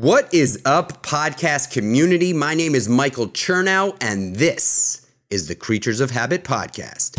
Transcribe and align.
What 0.00 0.32
is 0.32 0.62
up, 0.64 1.02
podcast 1.02 1.72
community? 1.72 2.32
My 2.32 2.54
name 2.54 2.76
is 2.76 2.88
Michael 2.88 3.26
Chernow, 3.26 3.96
and 4.00 4.36
this 4.36 5.04
is 5.28 5.48
the 5.48 5.56
Kreatures 5.56 6.00
of 6.00 6.12
Habit 6.12 6.44
podcast. 6.44 7.18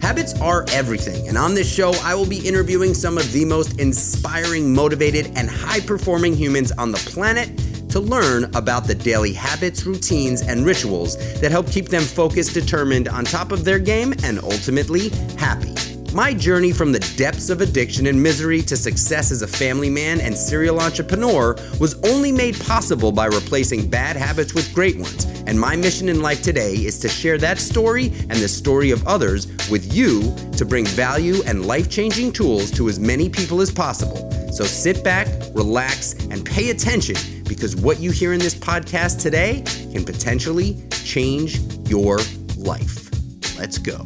Habits 0.00 0.40
are 0.40 0.64
everything, 0.72 1.28
and 1.28 1.36
on 1.36 1.52
this 1.52 1.70
show, 1.70 1.92
I 2.02 2.14
will 2.14 2.26
be 2.26 2.38
interviewing 2.48 2.94
some 2.94 3.18
of 3.18 3.30
the 3.32 3.44
most 3.44 3.78
inspiring, 3.78 4.74
motivated, 4.74 5.26
and 5.36 5.50
high 5.50 5.80
performing 5.80 6.34
humans 6.34 6.72
on 6.72 6.92
the 6.92 6.98
planet 6.98 7.50
to 7.94 8.00
learn 8.00 8.42
about 8.56 8.88
the 8.88 8.94
daily 8.96 9.32
habits, 9.32 9.86
routines, 9.86 10.42
and 10.42 10.66
rituals 10.66 11.16
that 11.40 11.52
help 11.52 11.70
keep 11.70 11.88
them 11.88 12.02
focused, 12.02 12.52
determined, 12.52 13.06
on 13.06 13.24
top 13.24 13.52
of 13.52 13.64
their 13.64 13.78
game, 13.78 14.12
and 14.24 14.40
ultimately 14.40 15.10
happy. 15.38 15.72
My 16.12 16.34
journey 16.34 16.72
from 16.72 16.90
the 16.90 16.98
depths 17.16 17.50
of 17.50 17.60
addiction 17.60 18.08
and 18.08 18.20
misery 18.20 18.62
to 18.62 18.76
success 18.76 19.30
as 19.30 19.42
a 19.42 19.46
family 19.46 19.90
man 19.90 20.20
and 20.20 20.36
serial 20.36 20.80
entrepreneur 20.80 21.54
was 21.78 21.94
only 22.02 22.32
made 22.32 22.58
possible 22.58 23.12
by 23.12 23.26
replacing 23.26 23.88
bad 23.88 24.16
habits 24.16 24.54
with 24.54 24.74
great 24.74 24.98
ones. 24.98 25.26
And 25.46 25.60
my 25.60 25.76
mission 25.76 26.08
in 26.08 26.20
life 26.20 26.42
today 26.42 26.72
is 26.72 26.98
to 26.98 27.08
share 27.08 27.38
that 27.38 27.58
story 27.60 28.06
and 28.28 28.40
the 28.40 28.48
story 28.48 28.90
of 28.90 29.06
others 29.06 29.46
with 29.70 29.94
you 29.94 30.34
to 30.56 30.64
bring 30.64 30.84
value 30.84 31.44
and 31.46 31.64
life 31.64 31.88
changing 31.88 32.32
tools 32.32 32.72
to 32.72 32.88
as 32.88 32.98
many 32.98 33.28
people 33.28 33.60
as 33.60 33.70
possible. 33.70 34.32
So 34.50 34.64
sit 34.64 35.04
back, 35.04 35.28
relax, 35.54 36.14
and 36.30 36.44
pay 36.44 36.70
attention 36.70 37.33
because 37.48 37.76
what 37.76 38.00
you 38.00 38.10
hear 38.10 38.32
in 38.32 38.40
this 38.40 38.54
podcast 38.54 39.20
today 39.20 39.62
can 39.92 40.04
potentially 40.04 40.82
change 40.90 41.58
your 41.88 42.18
life. 42.56 43.10
Let's 43.58 43.78
go. 43.78 44.02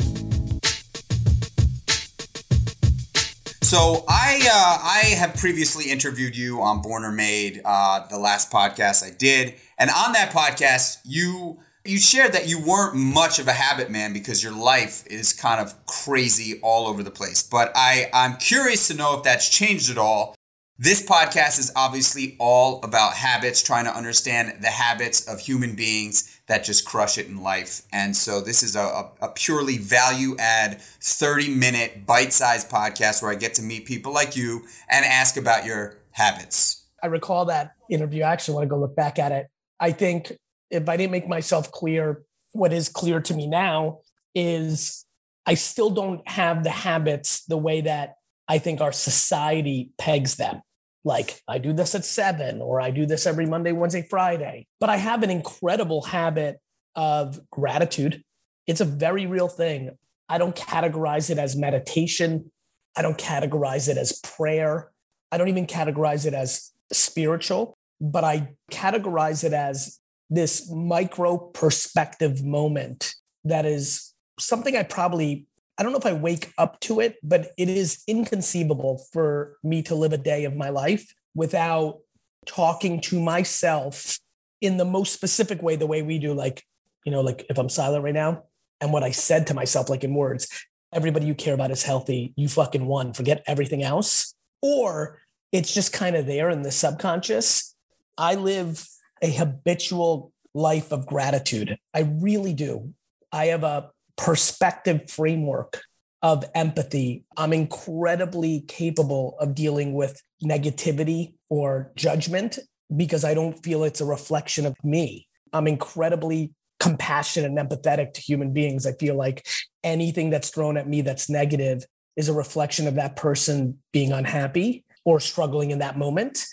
So 3.62 4.04
I 4.08 4.40
uh, 4.50 4.78
I 4.82 5.14
have 5.18 5.36
previously 5.36 5.90
interviewed 5.90 6.34
you 6.34 6.62
on 6.62 6.80
Born 6.80 7.04
or 7.04 7.12
Made, 7.12 7.60
uh, 7.64 8.06
the 8.08 8.18
last 8.18 8.50
podcast 8.50 9.04
I 9.04 9.10
did, 9.10 9.56
and 9.76 9.90
on 9.90 10.12
that 10.14 10.30
podcast 10.30 11.00
you 11.04 11.58
you 11.84 11.98
shared 11.98 12.32
that 12.32 12.48
you 12.48 12.58
weren't 12.64 12.94
much 12.94 13.38
of 13.38 13.46
a 13.46 13.52
habit 13.52 13.90
man 13.90 14.12
because 14.12 14.42
your 14.42 14.52
life 14.52 15.06
is 15.06 15.32
kind 15.32 15.60
of 15.60 15.74
crazy 15.86 16.58
all 16.62 16.86
over 16.86 17.02
the 17.02 17.10
place. 17.10 17.42
But 17.42 17.72
I 17.74 18.08
I'm 18.14 18.36
curious 18.36 18.88
to 18.88 18.94
know 18.94 19.18
if 19.18 19.22
that's 19.22 19.50
changed 19.50 19.90
at 19.90 19.98
all 19.98 20.34
this 20.80 21.04
podcast 21.04 21.58
is 21.58 21.72
obviously 21.74 22.36
all 22.38 22.80
about 22.84 23.14
habits, 23.14 23.64
trying 23.64 23.84
to 23.86 23.90
understand 23.94 24.62
the 24.62 24.68
habits 24.68 25.26
of 25.26 25.40
human 25.40 25.74
beings 25.74 26.40
that 26.46 26.62
just 26.62 26.86
crush 26.86 27.18
it 27.18 27.26
in 27.26 27.42
life. 27.42 27.82
And 27.92 28.14
so 28.14 28.40
this 28.40 28.62
is 28.62 28.76
a, 28.76 29.10
a 29.20 29.28
purely 29.34 29.76
value 29.76 30.36
add 30.38 30.80
30 30.80 31.52
minute 31.52 32.06
bite 32.06 32.32
sized 32.32 32.70
podcast 32.70 33.22
where 33.22 33.32
I 33.32 33.34
get 33.34 33.54
to 33.54 33.62
meet 33.62 33.86
people 33.86 34.12
like 34.12 34.36
you 34.36 34.66
and 34.88 35.04
ask 35.04 35.36
about 35.36 35.64
your 35.64 35.96
habits. 36.12 36.84
I 37.02 37.08
recall 37.08 37.44
that 37.46 37.72
interview. 37.90 38.22
I 38.22 38.32
actually 38.32 38.54
want 38.54 38.64
to 38.64 38.68
go 38.68 38.78
look 38.78 38.94
back 38.94 39.18
at 39.18 39.32
it. 39.32 39.48
I 39.80 39.90
think 39.90 40.32
if 40.70 40.88
I 40.88 40.96
didn't 40.96 41.12
make 41.12 41.26
myself 41.26 41.72
clear, 41.72 42.22
what 42.52 42.72
is 42.72 42.88
clear 42.88 43.20
to 43.20 43.34
me 43.34 43.48
now 43.48 44.02
is 44.32 45.04
I 45.44 45.54
still 45.54 45.90
don't 45.90 46.26
have 46.28 46.62
the 46.62 46.70
habits 46.70 47.44
the 47.46 47.56
way 47.56 47.80
that 47.80 48.14
I 48.46 48.58
think 48.58 48.80
our 48.80 48.92
society 48.92 49.90
pegs 49.98 50.36
them 50.36 50.62
like 51.04 51.40
I 51.48 51.58
do 51.58 51.72
this 51.72 51.94
at 51.94 52.04
seven, 52.04 52.60
or 52.60 52.80
I 52.80 52.90
do 52.90 53.06
this 53.06 53.26
every 53.26 53.46
Monday, 53.46 53.72
Wednesday, 53.72 54.06
Friday. 54.08 54.66
But 54.80 54.90
I 54.90 54.96
have 54.96 55.22
an 55.22 55.30
incredible 55.30 56.02
habit 56.02 56.58
of 56.94 57.40
gratitude. 57.50 58.22
It's 58.66 58.80
a 58.80 58.84
very 58.84 59.26
real 59.26 59.48
thing. 59.48 59.96
I 60.28 60.38
don't 60.38 60.54
categorize 60.54 61.30
it 61.30 61.38
as 61.38 61.56
meditation. 61.56 62.50
I 62.96 63.02
don't 63.02 63.18
categorize 63.18 63.88
it 63.88 63.96
as 63.96 64.20
prayer. 64.20 64.90
I 65.30 65.38
don't 65.38 65.48
even 65.48 65.66
categorize 65.66 66.26
it 66.26 66.34
as 66.34 66.72
spiritual, 66.92 67.76
but 68.00 68.24
I 68.24 68.54
categorize 68.70 69.44
it 69.44 69.52
as 69.52 70.00
this 70.30 70.70
micro 70.70 71.38
perspective 71.38 72.44
moment 72.44 73.14
that 73.44 73.64
is 73.64 74.12
something 74.38 74.76
I 74.76 74.82
probably 74.82 75.46
I 75.78 75.82
don't 75.84 75.92
know 75.92 75.98
if 75.98 76.06
I 76.06 76.12
wake 76.12 76.52
up 76.58 76.80
to 76.80 76.98
it, 76.98 77.16
but 77.22 77.52
it 77.56 77.68
is 77.68 78.02
inconceivable 78.08 79.06
for 79.12 79.56
me 79.62 79.82
to 79.82 79.94
live 79.94 80.12
a 80.12 80.18
day 80.18 80.44
of 80.44 80.56
my 80.56 80.70
life 80.70 81.14
without 81.36 82.00
talking 82.46 83.00
to 83.02 83.20
myself 83.20 84.18
in 84.60 84.76
the 84.76 84.84
most 84.84 85.12
specific 85.12 85.62
way, 85.62 85.76
the 85.76 85.86
way 85.86 86.02
we 86.02 86.18
do. 86.18 86.34
Like, 86.34 86.64
you 87.04 87.12
know, 87.12 87.20
like 87.20 87.46
if 87.48 87.58
I'm 87.58 87.68
silent 87.68 88.02
right 88.02 88.14
now 88.14 88.42
and 88.80 88.92
what 88.92 89.04
I 89.04 89.12
said 89.12 89.46
to 89.46 89.54
myself, 89.54 89.88
like 89.88 90.02
in 90.02 90.14
words, 90.14 90.48
everybody 90.92 91.26
you 91.26 91.34
care 91.34 91.54
about 91.54 91.70
is 91.70 91.84
healthy. 91.84 92.32
You 92.36 92.48
fucking 92.48 92.84
won. 92.84 93.12
Forget 93.12 93.44
everything 93.46 93.84
else. 93.84 94.34
Or 94.60 95.20
it's 95.52 95.72
just 95.72 95.92
kind 95.92 96.16
of 96.16 96.26
there 96.26 96.50
in 96.50 96.62
the 96.62 96.72
subconscious. 96.72 97.76
I 98.16 98.34
live 98.34 98.84
a 99.22 99.30
habitual 99.30 100.32
life 100.54 100.90
of 100.90 101.06
gratitude. 101.06 101.78
I 101.94 102.00
really 102.00 102.52
do. 102.52 102.94
I 103.30 103.46
have 103.46 103.62
a 103.62 103.90
perspective 104.18 105.08
framework 105.08 105.80
of 106.22 106.44
empathy. 106.54 107.24
I'm 107.36 107.52
incredibly 107.52 108.62
capable 108.66 109.36
of 109.38 109.54
dealing 109.54 109.94
with 109.94 110.20
negativity 110.44 111.34
or 111.48 111.92
judgment 111.96 112.58
because 112.94 113.24
I 113.24 113.34
don't 113.34 113.62
feel 113.62 113.84
it's 113.84 114.00
a 114.00 114.04
reflection 114.04 114.66
of 114.66 114.74
me. 114.82 115.28
I'm 115.52 115.68
incredibly 115.68 116.52
compassionate 116.80 117.50
and 117.50 117.58
empathetic 117.58 118.12
to 118.14 118.20
human 118.20 118.52
beings. 118.52 118.86
I 118.86 118.92
feel 118.92 119.16
like 119.16 119.46
anything 119.84 120.30
that's 120.30 120.50
thrown 120.50 120.76
at 120.76 120.88
me 120.88 121.00
that's 121.02 121.30
negative 121.30 121.84
is 122.16 122.28
a 122.28 122.34
reflection 122.34 122.88
of 122.88 122.96
that 122.96 123.16
person 123.16 123.78
being 123.92 124.12
unhappy 124.12 124.84
or 125.04 125.20
struggling 125.20 125.70
in 125.70 125.78
that 125.78 125.96
moment. 125.96 126.44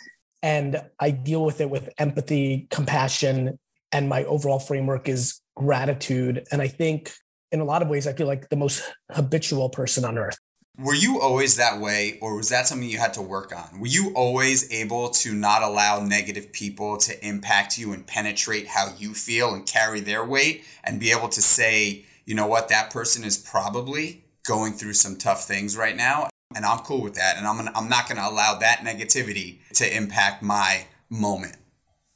And 0.43 0.81
I 0.99 1.11
deal 1.11 1.43
with 1.43 1.59
it 1.59 1.69
with 1.69 1.89
empathy, 1.97 2.67
compassion, 2.69 3.57
and 3.91 4.09
my 4.09 4.23
overall 4.25 4.59
framework 4.59 5.09
is 5.09 5.41
gratitude. 5.55 6.45
And 6.51 6.61
I 6.61 6.67
think 6.67 7.13
in 7.51 7.59
a 7.59 7.65
lot 7.65 7.81
of 7.81 7.87
ways, 7.87 8.07
I 8.07 8.13
feel 8.13 8.27
like 8.27 8.49
the 8.49 8.55
most 8.55 8.83
habitual 9.11 9.69
person 9.69 10.05
on 10.05 10.17
earth. 10.17 10.37
Were 10.77 10.93
you 10.95 11.21
always 11.21 11.55
that 11.55 11.79
way, 11.79 12.19
or 12.21 12.35
was 12.35 12.49
that 12.49 12.67
something 12.67 12.89
you 12.89 12.97
had 12.97 13.13
to 13.13 13.21
work 13.21 13.55
on? 13.55 13.79
Were 13.79 13.87
you 13.87 14.11
always 14.13 14.69
able 14.73 15.09
to 15.09 15.33
not 15.33 15.63
allow 15.63 16.01
negative 16.01 16.51
people 16.51 16.97
to 16.97 17.25
impact 17.25 17.77
you 17.77 17.93
and 17.93 18.05
penetrate 18.05 18.67
how 18.67 18.93
you 18.97 19.13
feel 19.13 19.53
and 19.53 19.65
carry 19.65 20.01
their 20.01 20.25
weight 20.25 20.65
and 20.83 20.99
be 20.99 21.11
able 21.11 21.29
to 21.29 21.41
say, 21.41 22.03
you 22.25 22.35
know 22.35 22.47
what, 22.47 22.67
that 22.67 22.89
person 22.89 23.23
is 23.23 23.37
probably 23.37 24.25
going 24.45 24.73
through 24.73 24.93
some 24.93 25.15
tough 25.15 25.45
things 25.45 25.77
right 25.77 25.95
now, 25.95 26.27
and 26.53 26.65
I'm 26.65 26.79
cool 26.79 27.01
with 27.01 27.15
that, 27.15 27.37
and 27.37 27.47
I'm 27.47 27.55
gonna, 27.55 27.71
I'm 27.73 27.87
not 27.87 28.09
going 28.09 28.17
to 28.17 28.27
allow 28.27 28.55
that 28.59 28.79
negativity 28.79 29.59
to 29.75 29.95
impact 29.95 30.43
my 30.43 30.87
moment. 31.09 31.55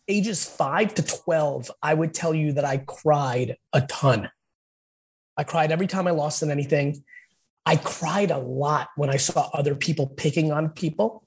Ages 0.09 0.43
five 0.43 0.93
to 0.95 1.01
twelve, 1.01 1.71
I 1.81 1.93
would 1.93 2.13
tell 2.13 2.33
you 2.33 2.51
that 2.53 2.65
I 2.65 2.77
cried 2.79 3.55
a 3.71 3.81
ton 3.81 4.29
I 5.39 5.45
cried 5.45 5.71
every 5.71 5.87
time 5.87 6.05
I 6.05 6.11
lost 6.11 6.43
in 6.43 6.51
anything. 6.51 7.01
I 7.65 7.77
cried 7.77 8.29
a 8.29 8.37
lot 8.37 8.89
when 8.97 9.09
I 9.09 9.15
saw 9.15 9.49
other 9.53 9.73
people 9.73 10.07
picking 10.07 10.51
on 10.51 10.67
people. 10.67 11.23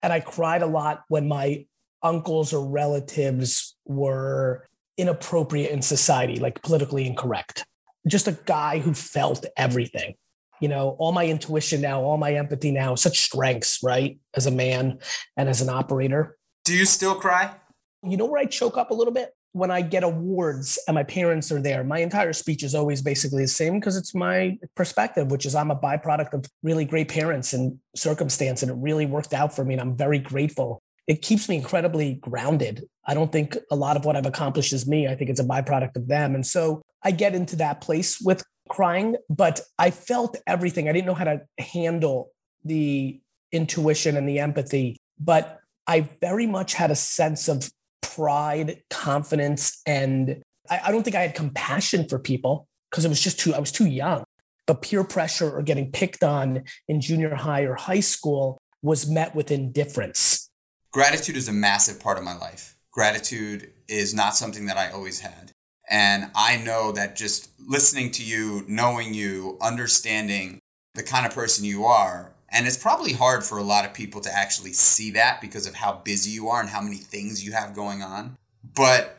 And 0.00 0.12
I 0.12 0.20
cried 0.20 0.62
a 0.62 0.66
lot 0.66 1.02
when 1.08 1.26
my 1.26 1.66
uncles 2.04 2.52
or 2.52 2.64
relatives 2.64 3.76
were 3.84 4.68
inappropriate 4.96 5.72
in 5.72 5.82
society, 5.82 6.36
like 6.36 6.62
politically 6.62 7.04
incorrect. 7.04 7.66
Just 8.06 8.28
a 8.28 8.38
guy 8.44 8.78
who 8.78 8.94
felt 8.94 9.44
everything. 9.56 10.14
You 10.60 10.68
know, 10.68 10.90
all 11.00 11.10
my 11.10 11.26
intuition 11.26 11.80
now, 11.80 12.00
all 12.02 12.18
my 12.18 12.34
empathy 12.34 12.70
now, 12.70 12.94
such 12.94 13.22
strengths, 13.22 13.82
right? 13.82 14.20
As 14.36 14.46
a 14.46 14.52
man 14.52 15.00
and 15.36 15.48
as 15.48 15.62
an 15.62 15.68
operator. 15.68 16.38
Do 16.64 16.74
you 16.74 16.84
still 16.84 17.16
cry? 17.16 17.56
You 18.04 18.16
know 18.16 18.26
where 18.26 18.40
I 18.40 18.44
choke 18.44 18.76
up 18.76 18.92
a 18.92 18.94
little 18.94 19.12
bit? 19.12 19.34
When 19.52 19.70
I 19.70 19.82
get 19.82 20.02
awards 20.02 20.78
and 20.88 20.94
my 20.94 21.02
parents 21.02 21.52
are 21.52 21.60
there, 21.60 21.84
my 21.84 21.98
entire 21.98 22.32
speech 22.32 22.62
is 22.62 22.74
always 22.74 23.02
basically 23.02 23.42
the 23.42 23.48
same 23.48 23.78
because 23.78 23.96
it's 23.96 24.14
my 24.14 24.58
perspective, 24.74 25.30
which 25.30 25.44
is 25.44 25.54
I'm 25.54 25.70
a 25.70 25.76
byproduct 25.76 26.32
of 26.32 26.46
really 26.62 26.86
great 26.86 27.08
parents 27.08 27.52
and 27.52 27.78
circumstance, 27.94 28.62
and 28.62 28.70
it 28.70 28.76
really 28.78 29.04
worked 29.06 29.34
out 29.34 29.54
for 29.54 29.64
me. 29.64 29.74
And 29.74 29.80
I'm 29.80 29.96
very 29.96 30.18
grateful. 30.18 30.82
It 31.06 31.20
keeps 31.20 31.48
me 31.48 31.56
incredibly 31.56 32.14
grounded. 32.14 32.86
I 33.04 33.12
don't 33.12 33.30
think 33.30 33.56
a 33.70 33.76
lot 33.76 33.96
of 33.96 34.04
what 34.04 34.16
I've 34.16 34.26
accomplished 34.26 34.72
is 34.72 34.86
me. 34.86 35.06
I 35.06 35.14
think 35.14 35.28
it's 35.28 35.40
a 35.40 35.44
byproduct 35.44 35.96
of 35.96 36.08
them. 36.08 36.34
And 36.34 36.46
so 36.46 36.80
I 37.02 37.10
get 37.10 37.34
into 37.34 37.56
that 37.56 37.82
place 37.82 38.20
with 38.20 38.42
crying, 38.70 39.16
but 39.28 39.60
I 39.78 39.90
felt 39.90 40.36
everything. 40.46 40.88
I 40.88 40.92
didn't 40.92 41.06
know 41.06 41.14
how 41.14 41.24
to 41.24 41.42
handle 41.58 42.30
the 42.64 43.20
intuition 43.50 44.16
and 44.16 44.26
the 44.26 44.38
empathy, 44.38 44.96
but 45.20 45.58
I 45.86 46.08
very 46.20 46.46
much 46.46 46.74
had 46.74 46.90
a 46.90 46.94
sense 46.94 47.48
of 47.48 47.70
pride, 48.02 48.82
confidence, 48.90 49.80
and 49.86 50.42
I, 50.68 50.80
I 50.86 50.92
don't 50.92 51.02
think 51.02 51.16
I 51.16 51.22
had 51.22 51.34
compassion 51.34 52.08
for 52.08 52.18
people 52.18 52.66
because 52.90 53.04
it 53.04 53.08
was 53.08 53.20
just 53.20 53.40
too, 53.40 53.54
I 53.54 53.60
was 53.60 53.72
too 53.72 53.86
young. 53.86 54.24
But 54.66 54.82
peer 54.82 55.02
pressure 55.02 55.50
or 55.50 55.62
getting 55.62 55.90
picked 55.90 56.22
on 56.22 56.64
in 56.88 57.00
junior 57.00 57.34
high 57.34 57.62
or 57.62 57.74
high 57.74 58.00
school 58.00 58.58
was 58.82 59.08
met 59.08 59.34
with 59.34 59.50
indifference. 59.50 60.50
Gratitude 60.92 61.36
is 61.36 61.48
a 61.48 61.52
massive 61.52 62.00
part 62.00 62.18
of 62.18 62.24
my 62.24 62.36
life. 62.36 62.76
Gratitude 62.92 63.72
is 63.88 64.14
not 64.14 64.36
something 64.36 64.66
that 64.66 64.76
I 64.76 64.90
always 64.90 65.20
had. 65.20 65.52
And 65.90 66.30
I 66.34 66.58
know 66.58 66.92
that 66.92 67.16
just 67.16 67.50
listening 67.58 68.10
to 68.12 68.24
you, 68.24 68.64
knowing 68.68 69.14
you, 69.14 69.58
understanding 69.60 70.58
the 70.94 71.02
kind 71.02 71.26
of 71.26 71.34
person 71.34 71.64
you 71.64 71.84
are, 71.84 72.31
and 72.52 72.66
it's 72.66 72.76
probably 72.76 73.12
hard 73.14 73.44
for 73.44 73.58
a 73.58 73.62
lot 73.62 73.84
of 73.84 73.94
people 73.94 74.20
to 74.20 74.34
actually 74.34 74.72
see 74.72 75.10
that 75.12 75.40
because 75.40 75.66
of 75.66 75.74
how 75.74 75.94
busy 76.04 76.30
you 76.30 76.48
are 76.48 76.60
and 76.60 76.68
how 76.68 76.80
many 76.80 76.96
things 76.96 77.44
you 77.44 77.52
have 77.52 77.74
going 77.74 78.02
on. 78.02 78.36
But 78.74 79.18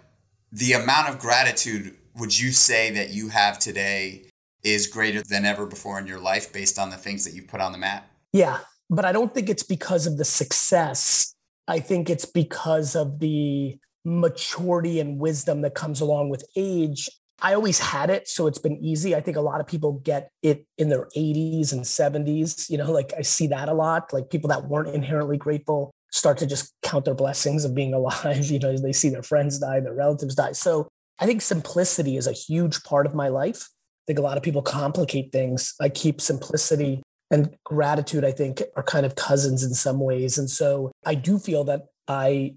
the 0.52 0.74
amount 0.74 1.10
of 1.10 1.20
gratitude 1.20 1.96
would 2.16 2.40
you 2.40 2.52
say 2.52 2.92
that 2.92 3.10
you 3.10 3.30
have 3.30 3.58
today 3.58 4.26
is 4.64 4.88
greater 4.88 5.22
than 5.22 5.46
ever 5.46 5.66
before 5.66 6.00
in 6.00 6.08
your 6.08 6.20
life 6.20 6.54
based 6.54 6.78
on 6.78 6.90
the 6.90 6.96
things 6.96 7.26
that 7.26 7.34
you 7.34 7.42
put 7.42 7.60
on 7.60 7.72
the 7.72 7.78
map? 7.78 8.08
Yeah, 8.32 8.60
but 8.90 9.06
I 9.06 9.12
don't 9.12 9.34
think 9.34 9.50
it's 9.50 9.64
because 9.64 10.08
of 10.08 10.18
the 10.18 10.26
success. 10.26 11.34
I 11.68 11.80
think 11.80 12.10
it's 12.10 12.26
because 12.26 12.96
of 12.96 13.20
the 13.20 13.78
maturity 14.06 15.00
and 15.00 15.20
wisdom 15.20 15.62
that 15.62 15.76
comes 15.76 16.02
along 16.02 16.30
with 16.30 16.46
age. 16.56 17.10
I 17.44 17.54
always 17.56 17.78
had 17.78 18.10
it, 18.10 18.30
so 18.30 18.48
it's 18.48 18.58
been 18.58 18.78
easy. 18.78 19.14
I 19.14 19.20
think 19.20 19.36
a 19.36 19.42
lot 19.42 19.60
of 19.60 19.68
people 19.68 19.94
get 20.00 20.30
it 20.42 20.66
in 20.78 20.88
their 20.88 21.10
80s 21.16 21.74
and 21.74 21.82
70s. 21.84 22.70
You 22.70 22.78
know, 22.78 22.90
like 22.90 23.12
I 23.18 23.22
see 23.22 23.48
that 23.48 23.68
a 23.68 23.74
lot. 23.74 24.14
Like 24.14 24.30
people 24.30 24.48
that 24.48 24.70
weren't 24.70 24.96
inherently 24.96 25.38
grateful 25.38 25.92
start 26.10 26.38
to 26.38 26.46
just 26.46 26.74
count 26.84 27.04
their 27.04 27.14
blessings 27.14 27.66
of 27.66 27.76
being 27.76 27.94
alive. 27.94 28.46
You 28.50 28.60
know, 28.60 28.72
as 28.72 28.82
they 28.82 28.94
see 28.94 29.10
their 29.10 29.24
friends 29.24 29.60
die, 29.60 29.82
their 29.82 29.94
relatives 29.94 30.36
die. 30.36 30.54
So 30.54 30.88
I 31.20 31.26
think 31.26 31.42
simplicity 31.42 32.16
is 32.16 32.28
a 32.28 32.32
huge 32.32 32.82
part 32.84 33.06
of 33.06 33.14
my 33.14 33.28
life. 33.28 33.70
I 33.72 34.04
think 34.08 34.20
a 34.20 34.24
lot 34.24 34.38
of 34.38 34.44
people 34.44 34.62
complicate 34.62 35.34
things. 35.34 35.76
I 35.82 35.90
keep 35.90 36.22
simplicity 36.22 37.04
and 37.30 37.56
gratitude, 37.66 38.24
I 38.24 38.32
think, 38.32 38.62
are 38.78 38.84
kind 38.84 39.06
of 39.06 39.16
cousins 39.16 39.64
in 39.64 39.74
some 39.74 40.00
ways. 40.00 40.38
And 40.38 40.50
so 40.50 40.92
I 41.06 41.16
do 41.16 41.40
feel 41.40 41.66
that 41.66 41.88
I 42.08 42.56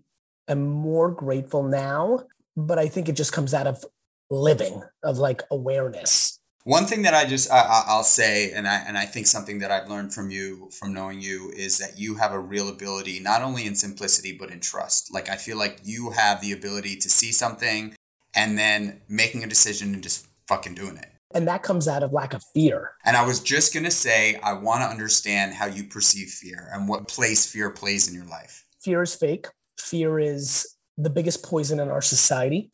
am 0.49 0.63
more 0.69 1.11
grateful 1.11 1.63
now, 1.63 2.21
but 2.57 2.79
I 2.79 2.89
think 2.89 3.09
it 3.09 3.15
just 3.15 3.33
comes 3.33 3.55
out 3.55 3.67
of 3.67 3.85
living, 4.31 4.83
of 5.03 5.19
like 5.19 5.43
awareness. 5.51 6.39
One 6.65 6.85
thing 6.85 7.03
that 7.03 7.15
I 7.15 7.27
just 7.27 7.51
I, 7.51 7.85
I'll 7.87 8.03
say, 8.03 8.51
and 8.51 8.67
I 8.67 8.79
and 8.79 8.99
I 8.99 9.05
think 9.05 9.29
something 9.29 9.61
that 9.61 9.71
I've 9.71 9.89
learned 9.89 10.13
from 10.13 10.31
you, 10.31 10.69
from 10.73 10.93
knowing 10.93 11.21
you, 11.21 11.53
is 11.55 11.79
that 11.79 11.99
you 11.99 12.17
have 12.17 12.33
a 12.33 12.41
real 12.41 12.69
ability, 12.69 13.21
not 13.21 13.43
only 13.43 13.67
in 13.67 13.77
simplicity 13.77 14.37
but 14.37 14.51
in 14.51 14.59
trust. 14.59 15.15
Like 15.15 15.29
I 15.29 15.37
feel 15.37 15.57
like 15.57 15.79
you 15.85 16.11
have 16.11 16.41
the 16.41 16.51
ability 16.53 16.97
to 16.97 17.09
see 17.09 17.31
something 17.31 17.95
and 18.35 18.59
then 18.59 19.01
making 19.09 19.45
a 19.45 19.47
decision 19.47 19.95
and 19.95 20.03
just 20.03 20.27
fucking 20.49 20.75
doing 20.75 20.97
it. 20.97 21.13
And 21.35 21.47
that 21.49 21.63
comes 21.63 21.89
out 21.89 22.03
of 22.03 22.13
lack 22.13 22.35
of 22.35 22.43
fear. 22.55 22.93
And 23.05 23.17
I 23.17 23.27
was 23.27 23.41
just 23.41 23.75
going 23.75 23.85
to 23.85 23.91
say, 23.91 24.37
I 24.43 24.53
want 24.53 24.83
to 24.83 24.87
understand 24.87 25.55
how 25.55 25.67
you 25.67 25.85
perceive 25.85 26.29
fear 26.29 26.69
and 26.73 26.89
what 26.89 27.09
place 27.09 27.51
fear 27.51 27.71
plays 27.71 28.09
in 28.09 28.15
your 28.15 28.27
life. 28.27 28.65
Fear 28.81 29.03
is 29.03 29.15
fake. 29.15 29.47
Fear 29.79 30.19
is 30.19 30.77
the 30.97 31.11
biggest 31.11 31.43
poison 31.43 31.81
in 31.81 31.91
our 31.91 32.01
society. 32.03 32.71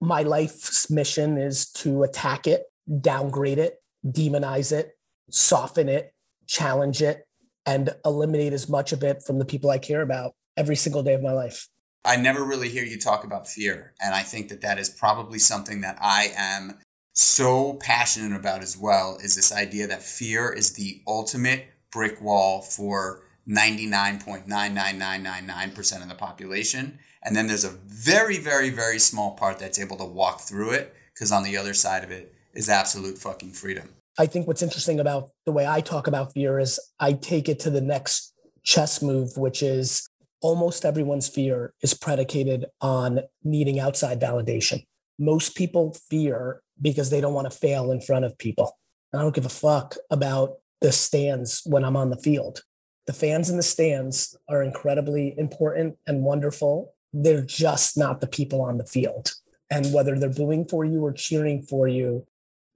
My 0.00 0.22
life's 0.22 0.90
mission 0.90 1.38
is 1.38 1.70
to 1.72 2.02
attack 2.02 2.46
it, 2.46 2.64
downgrade 3.00 3.58
it, 3.58 3.82
demonize 4.06 4.72
it, 4.72 4.98
soften 5.30 5.88
it, 5.88 6.12
challenge 6.46 7.02
it, 7.02 7.26
and 7.64 7.94
eliminate 8.04 8.52
as 8.52 8.68
much 8.68 8.92
of 8.92 9.02
it 9.02 9.22
from 9.22 9.38
the 9.38 9.44
people 9.44 9.70
I 9.70 9.78
care 9.78 10.02
about 10.02 10.34
every 10.56 10.76
single 10.76 11.02
day 11.02 11.14
of 11.14 11.22
my 11.22 11.32
life. 11.32 11.68
I 12.04 12.16
never 12.16 12.44
really 12.44 12.68
hear 12.68 12.84
you 12.84 12.98
talk 12.98 13.24
about 13.24 13.48
fear. 13.48 13.94
And 14.00 14.14
I 14.14 14.22
think 14.22 14.48
that 14.48 14.60
that 14.60 14.78
is 14.78 14.88
probably 14.88 15.40
something 15.40 15.80
that 15.80 15.98
I 16.00 16.32
am 16.36 16.78
so 17.12 17.74
passionate 17.74 18.36
about 18.36 18.62
as 18.62 18.76
well 18.76 19.18
is 19.22 19.34
this 19.34 19.52
idea 19.52 19.88
that 19.88 20.02
fear 20.02 20.52
is 20.52 20.74
the 20.74 21.02
ultimate 21.06 21.66
brick 21.90 22.20
wall 22.20 22.62
for 22.62 23.22
99.99999% 23.48 26.02
of 26.02 26.08
the 26.08 26.14
population. 26.14 26.98
And 27.26 27.34
then 27.34 27.48
there's 27.48 27.64
a 27.64 27.70
very, 27.86 28.38
very, 28.38 28.70
very 28.70 29.00
small 29.00 29.32
part 29.32 29.58
that's 29.58 29.80
able 29.80 29.96
to 29.96 30.04
walk 30.04 30.42
through 30.42 30.70
it 30.70 30.94
because 31.12 31.32
on 31.32 31.42
the 31.42 31.56
other 31.56 31.74
side 31.74 32.04
of 32.04 32.12
it 32.12 32.32
is 32.54 32.68
absolute 32.68 33.18
fucking 33.18 33.50
freedom. 33.50 33.88
I 34.16 34.26
think 34.26 34.46
what's 34.46 34.62
interesting 34.62 35.00
about 35.00 35.30
the 35.44 35.52
way 35.52 35.66
I 35.66 35.80
talk 35.80 36.06
about 36.06 36.32
fear 36.32 36.60
is 36.60 36.78
I 37.00 37.14
take 37.14 37.48
it 37.48 37.58
to 37.60 37.70
the 37.70 37.80
next 37.80 38.32
chess 38.62 39.02
move, 39.02 39.36
which 39.36 39.60
is 39.60 40.08
almost 40.40 40.84
everyone's 40.84 41.28
fear 41.28 41.74
is 41.82 41.94
predicated 41.94 42.66
on 42.80 43.20
needing 43.42 43.80
outside 43.80 44.20
validation. 44.20 44.84
Most 45.18 45.56
people 45.56 45.96
fear 46.08 46.62
because 46.80 47.10
they 47.10 47.20
don't 47.20 47.34
want 47.34 47.50
to 47.50 47.58
fail 47.58 47.90
in 47.90 48.00
front 48.00 48.24
of 48.24 48.38
people. 48.38 48.78
And 49.12 49.20
I 49.20 49.24
don't 49.24 49.34
give 49.34 49.46
a 49.46 49.50
fuck 49.50 49.96
about 50.10 50.58
the 50.80 50.92
stands 50.92 51.62
when 51.66 51.84
I'm 51.84 51.96
on 51.96 52.10
the 52.10 52.18
field. 52.18 52.62
The 53.06 53.12
fans 53.12 53.50
in 53.50 53.56
the 53.56 53.62
stands 53.62 54.36
are 54.48 54.62
incredibly 54.62 55.34
important 55.38 55.96
and 56.06 56.22
wonderful. 56.22 56.92
They're 57.12 57.44
just 57.44 57.96
not 57.96 58.20
the 58.20 58.26
people 58.26 58.60
on 58.60 58.78
the 58.78 58.86
field. 58.86 59.32
And 59.70 59.92
whether 59.92 60.18
they're 60.18 60.28
booing 60.28 60.66
for 60.66 60.84
you 60.84 61.04
or 61.04 61.12
cheering 61.12 61.62
for 61.62 61.88
you, 61.88 62.26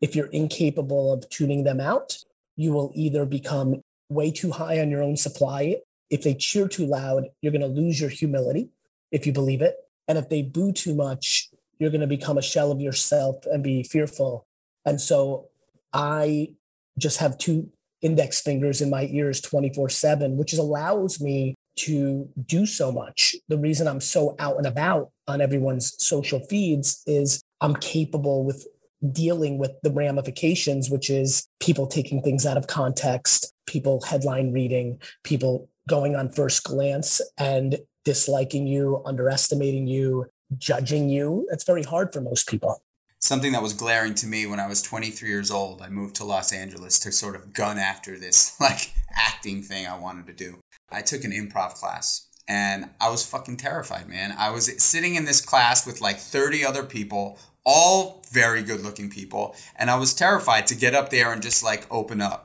if 0.01 0.17
you're 0.17 0.27
incapable 0.27 1.13
of 1.13 1.29
tuning 1.29 1.65
them 1.65 1.81
out, 1.81 2.19
you 2.57 2.73
will 2.73 2.93
either 2.95 3.25
become 3.25 3.83
way 4.09 4.31
too 4.31 4.51
high 4.51 4.81
on 4.81 4.91
your 4.91 5.03
own 5.03 5.17
supply. 5.17 5.77
If 6.11 6.23
they 6.23 6.35
cheer 6.35 6.69
too 6.69 6.87
loud, 6.87 7.29
you're 7.41 7.53
going 7.53 7.61
to 7.61 7.67
lose 7.67 8.01
your 8.01 8.11
humility 8.11 8.71
if 9.13 9.27
you 9.27 9.33
believe 9.33 9.63
it. 9.63 9.77
And 10.09 10.19
if 10.19 10.29
they 10.29 10.43
boo 10.43 10.73
too 10.73 10.95
much, 10.95 11.51
you're 11.79 11.91
going 11.91 12.01
to 12.01 12.07
become 12.07 12.37
a 12.37 12.43
shell 12.43 12.73
of 12.73 12.81
yourself 12.81 13.47
and 13.47 13.63
be 13.63 13.83
fearful. 13.83 14.47
And 14.85 15.01
so 15.01 15.49
I 15.93 16.55
just 16.99 17.19
have 17.19 17.39
two 17.39 17.71
index 18.03 18.41
fingers 18.41 18.81
in 18.81 18.91
my 18.91 19.09
ears 19.11 19.41
24 19.41 19.89
7, 19.89 20.37
which 20.37 20.53
allows 20.55 21.21
me 21.21 21.55
to 21.77 22.29
do 22.47 22.67
so 22.67 22.93
much. 22.93 23.35
The 23.49 23.59
reason 23.59 23.87
I'm 23.87 24.01
so 24.01 24.37
out 24.39 24.59
and 24.59 24.67
about 24.67 25.11
on 25.27 25.41
everyone's 25.41 26.03
social 26.03 26.41
feeds 26.41 27.03
is 27.07 27.43
I'm 27.61 27.75
capable 27.77 28.45
with 28.45 28.67
dealing 29.13 29.59
with 29.59 29.73
the 29.83 29.91
ramifications, 29.91 30.91
which 30.91 31.09
is 31.09 31.47
people 31.59 31.87
taking 31.87 32.23
things 32.23 32.45
out 32.45 32.57
of 32.57 32.67
context, 32.67 33.53
people 33.67 34.03
headline 34.03 34.53
reading, 34.53 35.01
people 35.25 35.69
going 35.89 36.15
on 36.15 36.29
first 36.29 36.65
glance 36.65 37.21
and 37.39 37.79
disliking 38.05 38.67
you, 38.67 39.03
underestimating 39.07 39.87
you, 39.87 40.27
judging 40.59 41.09
you. 41.09 41.47
It's 41.51 41.65
very 41.65 41.83
hard 41.83 42.13
for 42.13 42.21
most 42.21 42.49
people. 42.49 42.83
Something 43.21 43.53
that 43.53 43.63
was 43.63 43.75
glaring 43.75 44.15
to 44.15 44.27
me 44.27 44.47
when 44.47 44.61
I 44.61 44.67
was 44.67 44.81
23 44.81 45.29
years 45.29 45.51
old, 45.51 45.83
I 45.83 45.91
moved 45.91 46.17
to 46.17 46.25
Los 46.25 46.53
Angeles 46.53 46.99
to 47.01 47.13
sort 47.13 47.37
of 47.37 47.53
gun 47.53 47.79
after 47.79 48.19
this 48.19 48.57
like 48.61 48.95
acting 49.15 49.63
thing 49.63 49.87
I 49.87 49.99
wanted 49.99 50.27
to 50.27 50.33
do. 50.33 50.61
I 50.91 51.03
took 51.03 51.25
an 51.25 51.31
improv 51.31 51.75
class 51.75 52.27
and 52.49 52.91
I 53.01 53.11
was 53.11 53.25
fucking 53.25 53.59
terrified, 53.59 54.09
man. 54.09 54.35
I 54.37 54.51
was 54.51 54.83
sitting 54.83 55.15
in 55.15 55.27
this 55.27 55.41
class 55.41 55.87
with 55.87 56.01
like 56.01 56.19
30 56.19 56.65
other 56.65 56.83
people, 56.83 57.39
all 57.65 58.25
very 58.33 58.63
good 58.63 58.81
looking 58.81 59.11
people, 59.11 59.55
and 59.77 59.91
I 59.91 59.97
was 59.97 60.15
terrified 60.15 60.67
to 60.69 60.75
get 60.75 60.95
up 60.95 61.11
there 61.11 61.33
and 61.33 61.43
just 61.43 61.63
like 61.63 61.87
open 61.91 62.21
up. 62.21 62.45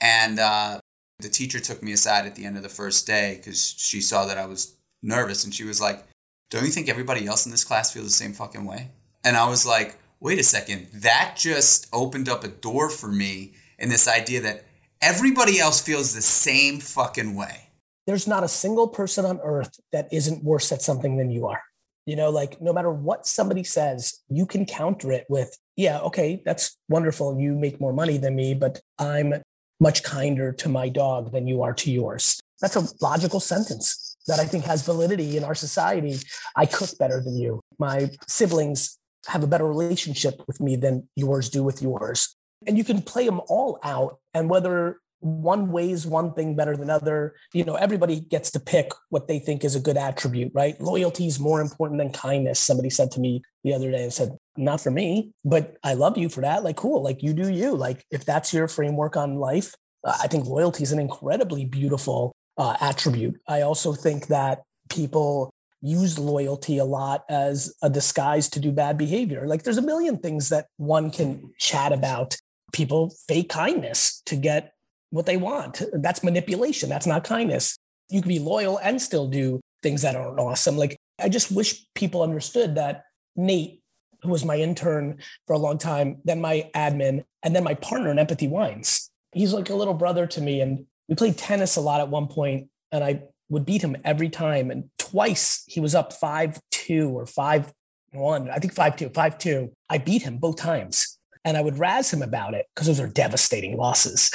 And 0.00 0.40
uh, 0.40 0.80
the 1.20 1.28
teacher 1.28 1.60
took 1.60 1.82
me 1.82 1.92
aside 1.92 2.26
at 2.26 2.34
the 2.34 2.44
end 2.44 2.56
of 2.56 2.62
the 2.62 2.68
first 2.68 3.06
day 3.06 3.36
because 3.36 3.74
she 3.78 4.00
saw 4.00 4.24
that 4.26 4.38
I 4.38 4.46
was 4.46 4.76
nervous 5.02 5.44
and 5.44 5.54
she 5.54 5.64
was 5.64 5.80
like, 5.80 6.04
don't 6.50 6.64
you 6.64 6.70
think 6.70 6.88
everybody 6.88 7.26
else 7.26 7.44
in 7.44 7.52
this 7.52 7.64
class 7.64 7.92
feels 7.92 8.06
the 8.06 8.12
same 8.12 8.32
fucking 8.32 8.64
way? 8.64 8.90
And 9.22 9.36
I 9.36 9.48
was 9.48 9.66
like, 9.66 9.96
wait 10.20 10.38
a 10.38 10.42
second, 10.42 10.88
that 10.92 11.34
just 11.36 11.88
opened 11.92 12.28
up 12.28 12.44
a 12.44 12.48
door 12.48 12.88
for 12.88 13.08
me 13.08 13.54
in 13.78 13.88
this 13.88 14.08
idea 14.08 14.40
that 14.40 14.64
everybody 15.00 15.58
else 15.58 15.80
feels 15.80 16.14
the 16.14 16.22
same 16.22 16.80
fucking 16.80 17.34
way. 17.34 17.68
There's 18.06 18.26
not 18.26 18.44
a 18.44 18.48
single 18.48 18.88
person 18.88 19.24
on 19.24 19.40
earth 19.42 19.78
that 19.92 20.08
isn't 20.12 20.44
worse 20.44 20.70
at 20.72 20.82
something 20.82 21.16
than 21.16 21.30
you 21.30 21.46
are. 21.46 21.62
You 22.06 22.14
know, 22.14 22.30
like 22.30 22.60
no 22.60 22.72
matter 22.72 22.90
what 22.90 23.26
somebody 23.26 23.64
says, 23.64 24.20
you 24.28 24.46
can 24.46 24.64
counter 24.64 25.10
it 25.10 25.26
with, 25.28 25.58
yeah, 25.74 25.98
okay, 26.00 26.40
that's 26.44 26.78
wonderful. 26.88 27.38
You 27.40 27.56
make 27.56 27.80
more 27.80 27.92
money 27.92 28.16
than 28.16 28.36
me, 28.36 28.54
but 28.54 28.80
I'm 28.98 29.34
much 29.80 30.04
kinder 30.04 30.52
to 30.52 30.68
my 30.68 30.88
dog 30.88 31.32
than 31.32 31.48
you 31.48 31.62
are 31.62 31.74
to 31.74 31.90
yours. 31.90 32.40
That's 32.60 32.76
a 32.76 32.86
logical 33.02 33.40
sentence 33.40 34.16
that 34.28 34.40
I 34.40 34.44
think 34.44 34.64
has 34.64 34.82
validity 34.82 35.36
in 35.36 35.44
our 35.44 35.54
society. 35.54 36.18
I 36.54 36.66
cook 36.66 36.90
better 36.98 37.20
than 37.20 37.36
you. 37.36 37.60
My 37.78 38.10
siblings 38.28 38.98
have 39.28 39.42
a 39.42 39.46
better 39.46 39.66
relationship 39.66 40.42
with 40.46 40.60
me 40.60 40.76
than 40.76 41.08
yours 41.16 41.48
do 41.48 41.62
with 41.62 41.82
yours. 41.82 42.36
And 42.66 42.78
you 42.78 42.84
can 42.84 43.02
play 43.02 43.26
them 43.26 43.40
all 43.48 43.78
out. 43.82 44.18
And 44.34 44.48
whether 44.48 44.98
one 45.20 45.72
weighs 45.72 46.06
one 46.06 46.32
thing 46.34 46.54
better 46.54 46.76
than 46.76 46.90
other, 46.90 47.34
you 47.52 47.64
know, 47.64 47.74
everybody 47.74 48.20
gets 48.20 48.50
to 48.52 48.60
pick 48.60 48.92
what 49.08 49.28
they 49.28 49.38
think 49.38 49.64
is 49.64 49.74
a 49.74 49.80
good 49.80 49.96
attribute, 49.96 50.52
right? 50.54 50.80
Loyalty 50.80 51.26
is 51.26 51.40
more 51.40 51.60
important 51.60 51.98
than 51.98 52.12
kindness. 52.12 52.60
Somebody 52.60 52.90
said 52.90 53.10
to 53.12 53.20
me 53.20 53.42
the 53.64 53.74
other 53.74 53.90
day 53.90 54.02
and 54.02 54.12
said, 54.12 54.36
not 54.56 54.80
for 54.80 54.90
me, 54.90 55.32
but 55.44 55.76
I 55.82 55.94
love 55.94 56.16
you 56.16 56.28
for 56.28 56.42
that. 56.42 56.64
Like, 56.64 56.76
cool. 56.76 57.02
Like 57.02 57.22
you 57.22 57.32
do 57.32 57.48
you. 57.48 57.74
Like 57.74 58.04
if 58.10 58.24
that's 58.24 58.52
your 58.52 58.68
framework 58.68 59.16
on 59.16 59.36
life, 59.36 59.74
I 60.04 60.28
think 60.28 60.46
loyalty 60.46 60.82
is 60.82 60.92
an 60.92 61.00
incredibly 61.00 61.64
beautiful 61.64 62.32
uh, 62.56 62.76
attribute. 62.80 63.40
I 63.48 63.62
also 63.62 63.92
think 63.92 64.28
that 64.28 64.62
people 64.88 65.50
use 65.82 66.18
loyalty 66.18 66.78
a 66.78 66.84
lot 66.84 67.24
as 67.28 67.74
a 67.82 67.90
disguise 67.90 68.48
to 68.50 68.60
do 68.60 68.72
bad 68.72 68.96
behavior. 68.98 69.46
Like 69.46 69.62
there's 69.62 69.78
a 69.78 69.82
million 69.82 70.18
things 70.18 70.48
that 70.48 70.66
one 70.76 71.10
can 71.10 71.36
mm-hmm. 71.36 71.46
chat 71.58 71.92
about. 71.92 72.36
People 72.72 73.14
fake 73.28 73.48
kindness 73.48 74.22
to 74.26 74.36
get 74.36 74.72
what 75.10 75.26
they 75.26 75.36
want. 75.36 75.82
That's 75.92 76.24
manipulation. 76.24 76.88
That's 76.88 77.06
not 77.06 77.24
kindness. 77.24 77.76
You 78.10 78.20
can 78.20 78.28
be 78.28 78.38
loyal 78.38 78.78
and 78.78 79.00
still 79.00 79.28
do 79.28 79.60
things 79.82 80.02
that 80.02 80.16
aren't 80.16 80.40
awesome. 80.40 80.76
Like 80.76 80.96
I 81.18 81.28
just 81.28 81.50
wish 81.50 81.86
people 81.94 82.22
understood 82.22 82.74
that 82.74 83.04
Nate, 83.36 83.80
who 84.22 84.30
was 84.30 84.44
my 84.44 84.56
intern 84.56 85.18
for 85.46 85.54
a 85.54 85.58
long 85.58 85.78
time, 85.78 86.18
then 86.24 86.40
my 86.40 86.70
admin, 86.74 87.24
and 87.42 87.54
then 87.54 87.64
my 87.64 87.74
partner 87.74 88.10
in 88.10 88.18
Empathy 88.18 88.48
Wines. 88.48 89.10
He's 89.32 89.52
like 89.52 89.70
a 89.70 89.74
little 89.74 89.94
brother 89.94 90.26
to 90.26 90.40
me. 90.40 90.60
And 90.60 90.86
we 91.08 91.14
played 91.14 91.38
tennis 91.38 91.76
a 91.76 91.80
lot 91.80 92.00
at 92.00 92.08
one 92.08 92.26
point, 92.26 92.68
and 92.90 93.04
I 93.04 93.22
would 93.48 93.66
beat 93.66 93.82
him 93.82 93.96
every 94.04 94.28
time. 94.28 94.70
And 94.70 94.90
twice 95.10 95.64
he 95.66 95.80
was 95.80 95.94
up 95.94 96.12
5 96.12 96.60
2 96.70 97.10
or 97.10 97.26
5 97.26 97.72
1. 98.12 98.50
I 98.50 98.56
think 98.56 98.72
5 98.74 98.96
2, 98.96 99.10
5 99.10 99.38
2. 99.38 99.72
I 99.90 99.98
beat 99.98 100.22
him 100.22 100.38
both 100.38 100.56
times. 100.56 101.18
And 101.44 101.56
I 101.56 101.60
would 101.60 101.78
razz 101.78 102.12
him 102.12 102.22
about 102.22 102.54
it 102.54 102.66
because 102.74 102.88
those 102.88 102.98
are 102.98 103.06
devastating 103.06 103.76
losses. 103.76 104.32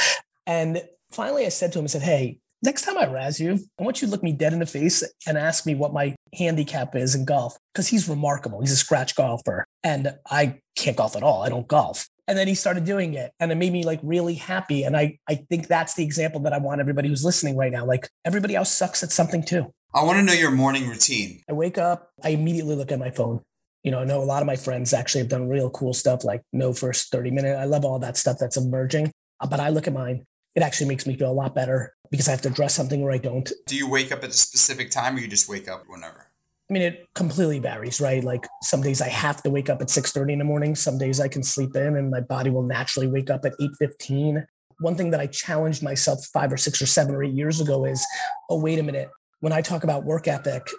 And 0.47 0.81
finally, 1.11 1.45
I 1.45 1.49
said 1.49 1.73
to 1.73 1.79
him, 1.79 1.83
I 1.83 1.87
said, 1.87 2.03
Hey, 2.03 2.39
next 2.63 2.83
time 2.83 2.97
I 2.97 3.07
razz 3.07 3.39
you, 3.39 3.59
I 3.79 3.83
want 3.83 4.01
you 4.01 4.07
to 4.07 4.11
look 4.11 4.23
me 4.23 4.31
dead 4.31 4.53
in 4.53 4.59
the 4.59 4.65
face 4.65 5.03
and 5.27 5.37
ask 5.37 5.65
me 5.65 5.75
what 5.75 5.93
my 5.93 6.15
handicap 6.33 6.95
is 6.95 7.15
in 7.15 7.25
golf 7.25 7.57
because 7.73 7.87
he's 7.87 8.07
remarkable. 8.07 8.61
He's 8.61 8.71
a 8.71 8.77
scratch 8.77 9.15
golfer 9.15 9.65
and 9.83 10.13
I 10.29 10.59
can't 10.75 10.95
golf 10.95 11.15
at 11.15 11.23
all. 11.23 11.43
I 11.43 11.49
don't 11.49 11.67
golf. 11.67 12.07
And 12.27 12.37
then 12.37 12.47
he 12.47 12.55
started 12.55 12.85
doing 12.85 13.13
it 13.15 13.33
and 13.39 13.51
it 13.51 13.55
made 13.55 13.73
me 13.73 13.83
like 13.83 13.99
really 14.03 14.35
happy. 14.35 14.83
And 14.83 14.95
I, 14.95 15.19
I 15.27 15.35
think 15.35 15.67
that's 15.67 15.95
the 15.95 16.03
example 16.03 16.39
that 16.41 16.53
I 16.53 16.59
want 16.59 16.79
everybody 16.79 17.09
who's 17.09 17.25
listening 17.25 17.57
right 17.57 17.71
now. 17.71 17.85
Like 17.85 18.07
everybody 18.23 18.55
else 18.55 18.71
sucks 18.71 19.03
at 19.03 19.11
something 19.11 19.43
too. 19.43 19.73
I 19.93 20.03
want 20.05 20.19
to 20.19 20.23
know 20.23 20.31
your 20.31 20.51
morning 20.51 20.87
routine. 20.87 21.41
I 21.49 21.53
wake 21.53 21.77
up, 21.77 22.11
I 22.23 22.29
immediately 22.29 22.75
look 22.75 22.93
at 22.93 22.99
my 22.99 23.11
phone. 23.11 23.41
You 23.83 23.91
know, 23.91 23.99
I 23.99 24.05
know 24.05 24.21
a 24.21 24.23
lot 24.23 24.41
of 24.41 24.47
my 24.47 24.55
friends 24.55 24.93
actually 24.93 25.19
have 25.19 25.29
done 25.29 25.49
real 25.49 25.69
cool 25.69 25.93
stuff 25.93 26.23
like 26.23 26.43
no 26.53 26.71
first 26.71 27.11
30 27.11 27.31
minute. 27.31 27.57
I 27.57 27.65
love 27.65 27.83
all 27.83 27.99
that 27.99 28.15
stuff 28.15 28.37
that's 28.39 28.55
emerging, 28.55 29.11
uh, 29.41 29.47
but 29.47 29.59
I 29.59 29.67
look 29.67 29.87
at 29.87 29.93
mine. 29.93 30.25
It 30.55 30.63
actually 30.63 30.87
makes 30.87 31.05
me 31.05 31.17
feel 31.17 31.29
a 31.29 31.33
lot 31.33 31.53
better 31.53 31.93
because 32.09 32.29
I 32.29 32.31
have 32.31 32.41
to 32.43 32.49
address 32.49 32.73
something 32.73 33.01
or 33.01 33.11
I 33.11 33.17
don't. 33.17 33.51
Do 33.67 33.75
you 33.75 33.89
wake 33.89 34.13
up 34.13 34.23
at 34.23 34.29
a 34.29 34.33
specific 34.33 34.91
time 34.91 35.17
or 35.17 35.19
you 35.19 35.27
just 35.27 35.49
wake 35.49 35.67
up 35.67 35.83
whenever? 35.87 36.27
I 36.69 36.73
mean, 36.73 36.83
it 36.83 37.09
completely 37.13 37.59
varies, 37.59 37.99
right? 37.99 38.23
Like 38.23 38.47
some 38.61 38.81
days 38.81 39.01
I 39.01 39.09
have 39.09 39.43
to 39.43 39.49
wake 39.49 39.69
up 39.69 39.81
at 39.81 39.89
6:30 39.89 40.33
in 40.33 40.39
the 40.39 40.45
morning. 40.45 40.73
Some 40.73 40.97
days 40.97 41.19
I 41.19 41.27
can 41.27 41.43
sleep 41.43 41.75
in 41.75 41.97
and 41.97 42.09
my 42.09 42.21
body 42.21 42.49
will 42.49 42.63
naturally 42.63 43.07
wake 43.07 43.29
up 43.29 43.43
at 43.43 43.53
8:15. 43.59 44.45
One 44.79 44.95
thing 44.95 45.11
that 45.11 45.19
I 45.19 45.27
challenged 45.27 45.83
myself 45.83 46.25
five 46.33 46.51
or 46.53 46.57
six 46.57 46.81
or 46.81 46.85
seven 46.85 47.13
or 47.13 47.23
eight 47.23 47.33
years 47.33 47.59
ago 47.59 47.83
is, 47.85 48.05
oh, 48.49 48.57
wait 48.57 48.79
a 48.79 48.83
minute. 48.83 49.09
When 49.41 49.53
I 49.53 49.61
talk 49.61 49.83
about 49.83 50.05
work 50.05 50.27
ethic, 50.27 50.69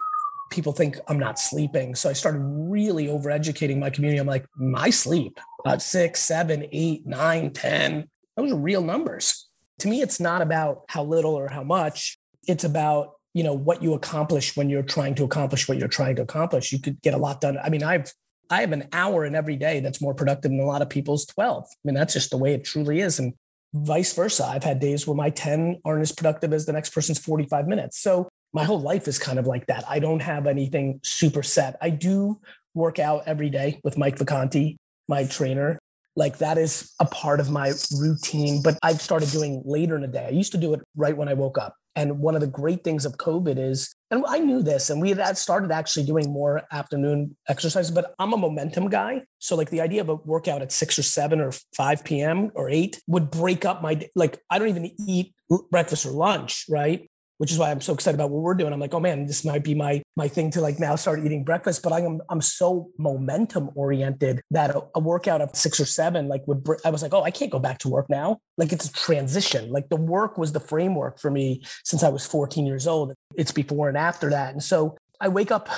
people 0.49 0.71
think 0.71 0.97
I'm 1.07 1.19
not 1.19 1.37
sleeping. 1.37 1.95
So 1.95 2.09
I 2.09 2.13
started 2.13 2.39
really 2.39 3.07
overeducating 3.07 3.77
my 3.77 3.89
community. 3.89 4.19
I'm 4.19 4.27
like, 4.27 4.45
my 4.55 4.89
sleep, 4.89 5.39
about 5.59 5.81
six, 5.81 6.21
seven, 6.21 6.65
eight, 6.71 7.05
nine, 7.05 7.51
ten. 7.51 8.09
Those 8.37 8.51
are 8.51 8.57
real 8.57 8.81
numbers. 8.81 9.49
To 9.79 9.87
me, 9.87 10.01
it's 10.01 10.19
not 10.19 10.41
about 10.41 10.85
how 10.87 11.03
little 11.03 11.35
or 11.35 11.49
how 11.49 11.63
much. 11.63 12.17
It's 12.47 12.63
about 12.63 13.13
you 13.33 13.43
know 13.43 13.53
what 13.53 13.81
you 13.83 13.93
accomplish 13.93 14.55
when 14.55 14.69
you're 14.69 14.83
trying 14.83 15.15
to 15.15 15.23
accomplish 15.23 15.67
what 15.67 15.77
you're 15.77 15.87
trying 15.87 16.15
to 16.15 16.21
accomplish 16.21 16.71
you 16.71 16.79
could 16.79 17.01
get 17.01 17.15
a 17.15 17.17
lot 17.17 17.41
done 17.41 17.57
i 17.63 17.69
mean 17.69 17.81
i've 17.81 18.13
i 18.51 18.61
have 18.61 18.71
an 18.71 18.87
hour 18.93 19.25
in 19.25 19.33
every 19.33 19.55
day 19.55 19.79
that's 19.79 19.99
more 19.99 20.13
productive 20.13 20.51
than 20.51 20.59
a 20.59 20.65
lot 20.65 20.83
of 20.83 20.89
people's 20.89 21.25
12 21.25 21.63
i 21.63 21.67
mean 21.83 21.95
that's 21.95 22.13
just 22.13 22.29
the 22.29 22.37
way 22.37 22.53
it 22.53 22.63
truly 22.63 22.99
is 22.99 23.17
and 23.17 23.33
vice 23.73 24.13
versa 24.13 24.45
i've 24.45 24.63
had 24.63 24.79
days 24.79 25.07
where 25.07 25.15
my 25.15 25.31
10 25.31 25.81
aren't 25.83 26.03
as 26.03 26.11
productive 26.11 26.53
as 26.53 26.67
the 26.67 26.73
next 26.73 26.91
person's 26.91 27.17
45 27.17 27.67
minutes 27.67 27.99
so 27.99 28.29
my 28.53 28.63
whole 28.63 28.81
life 28.81 29.07
is 29.07 29.19
kind 29.19 29.39
of 29.39 29.47
like 29.47 29.65
that 29.67 29.83
i 29.89 29.99
don't 29.99 30.21
have 30.21 30.47
anything 30.47 30.99
super 31.03 31.43
set 31.43 31.75
i 31.81 31.89
do 31.89 32.39
work 32.73 32.99
out 32.99 33.23
every 33.25 33.49
day 33.49 33.79
with 33.83 33.97
mike 33.97 34.17
vacanti 34.17 34.75
my 35.07 35.23
trainer 35.25 35.79
like 36.15 36.37
that 36.37 36.57
is 36.57 36.93
a 36.99 37.05
part 37.05 37.39
of 37.39 37.49
my 37.49 37.73
routine 37.97 38.61
but 38.61 38.77
i've 38.83 39.01
started 39.01 39.29
doing 39.31 39.61
later 39.65 39.95
in 39.95 40.01
the 40.01 40.07
day 40.07 40.25
i 40.25 40.29
used 40.29 40.51
to 40.51 40.57
do 40.57 40.73
it 40.73 40.81
right 40.95 41.17
when 41.17 41.27
i 41.27 41.33
woke 41.33 41.57
up 41.57 41.75
and 41.95 42.19
one 42.19 42.33
of 42.33 42.41
the 42.41 42.47
great 42.47 42.83
things 42.83 43.05
of 43.05 43.17
COVID 43.17 43.57
is, 43.59 43.93
and 44.09 44.25
I 44.27 44.39
knew 44.39 44.63
this, 44.63 44.89
and 44.89 44.99
we 44.99 45.11
had 45.11 45.37
started 45.37 45.71
actually 45.71 46.05
doing 46.05 46.31
more 46.31 46.63
afternoon 46.71 47.35
exercises, 47.47 47.91
but 47.91 48.15
I'm 48.17 48.33
a 48.33 48.37
momentum 48.37 48.89
guy. 48.89 49.23
So, 49.39 49.55
like 49.55 49.69
the 49.69 49.81
idea 49.81 50.01
of 50.01 50.09
a 50.09 50.15
workout 50.15 50.61
at 50.61 50.71
six 50.71 50.97
or 50.97 51.03
seven 51.03 51.39
or 51.39 51.51
5 51.75 52.03
p.m. 52.03 52.51
or 52.55 52.69
eight 52.69 52.99
would 53.07 53.29
break 53.29 53.63
up 53.63 53.81
my, 53.81 54.07
like, 54.15 54.39
I 54.49 54.57
don't 54.57 54.69
even 54.69 54.91
eat 55.07 55.35
breakfast 55.69 56.05
or 56.05 56.11
lunch, 56.11 56.65
right? 56.67 57.09
Which 57.37 57.51
is 57.51 57.57
why 57.57 57.71
I'm 57.71 57.81
so 57.81 57.93
excited 57.93 58.15
about 58.15 58.29
what 58.29 58.41
we're 58.41 58.53
doing. 58.53 58.73
I'm 58.73 58.79
like, 58.79 58.93
oh 58.93 58.99
man, 58.99 59.25
this 59.25 59.43
might 59.43 59.63
be 59.63 59.75
my 59.75 60.01
my 60.15 60.27
thing 60.27 60.51
to 60.51 60.61
like 60.61 60.79
now 60.79 60.95
start 60.95 61.19
eating 61.25 61.43
breakfast. 61.43 61.83
But 61.83 61.93
I'm 61.93 62.21
I'm 62.29 62.41
so 62.41 62.89
momentum 62.97 63.69
oriented 63.75 64.41
that 64.51 64.71
a, 64.71 64.81
a 64.95 64.99
workout 64.99 65.41
of 65.41 65.55
six 65.55 65.79
or 65.79 65.85
seven 65.85 66.27
like 66.27 66.47
would 66.47 66.65
I 66.85 66.89
was 66.89 67.01
like, 67.01 67.13
oh, 67.13 67.23
I 67.23 67.31
can't 67.31 67.51
go 67.51 67.59
back 67.59 67.79
to 67.79 67.89
work 67.89 68.09
now. 68.09 68.39
Like 68.57 68.71
it's 68.71 68.85
a 68.85 68.93
transition. 68.93 69.71
Like 69.71 69.89
the 69.89 69.95
work 69.95 70.37
was 70.37 70.53
the 70.53 70.59
framework 70.59 71.19
for 71.19 71.31
me 71.31 71.63
since 71.83 72.03
I 72.03 72.09
was 72.09 72.25
14 72.25 72.65
years 72.65 72.87
old. 72.87 73.13
It's 73.35 73.51
before 73.51 73.89
and 73.89 73.97
after 73.97 74.29
that. 74.29 74.53
And 74.53 74.63
so 74.63 74.97
I 75.19 75.29
wake 75.29 75.51
up, 75.51 75.69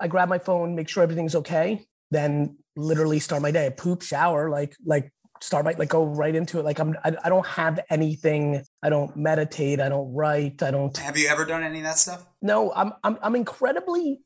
I 0.00 0.08
grab 0.08 0.28
my 0.28 0.38
phone, 0.38 0.74
make 0.74 0.88
sure 0.88 1.02
everything's 1.02 1.34
okay, 1.36 1.86
then 2.10 2.56
literally 2.76 3.18
start 3.18 3.42
my 3.42 3.50
day. 3.50 3.72
Poop, 3.76 4.02
shower, 4.02 4.50
like 4.50 4.74
like 4.84 5.12
start 5.40 5.64
by 5.64 5.72
like 5.72 5.88
go 5.88 6.04
right 6.04 6.34
into 6.34 6.58
it 6.58 6.64
like 6.64 6.78
i'm 6.78 6.96
I, 7.04 7.14
I, 7.24 7.28
don't 7.28 7.46
have 7.46 7.80
anything 7.90 8.62
i 8.82 8.88
don't 8.88 9.16
meditate 9.16 9.80
i 9.80 9.88
don't 9.88 10.12
write 10.12 10.62
i 10.62 10.70
don't 10.70 10.96
have 10.96 11.16
you 11.16 11.28
ever 11.28 11.44
done 11.44 11.62
any 11.62 11.78
of 11.78 11.84
that 11.84 11.98
stuff? 11.98 12.26
No 12.42 12.72
i'm 12.74 12.92
i'm, 13.04 13.18
I'm 13.22 13.36
incredibly 13.36 14.20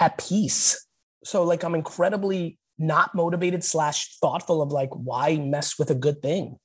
at 0.00 0.18
peace. 0.18 0.86
So 1.24 1.44
like 1.44 1.64
i'm 1.64 1.74
incredibly 1.74 2.58
not 2.78 3.14
motivated 3.14 3.64
slash 3.64 4.16
thoughtful 4.20 4.62
of 4.62 4.70
like 4.70 4.90
why 4.90 5.36
mess 5.36 5.78
with 5.78 5.90
a 5.90 5.94
good 5.94 6.22
thing. 6.22 6.56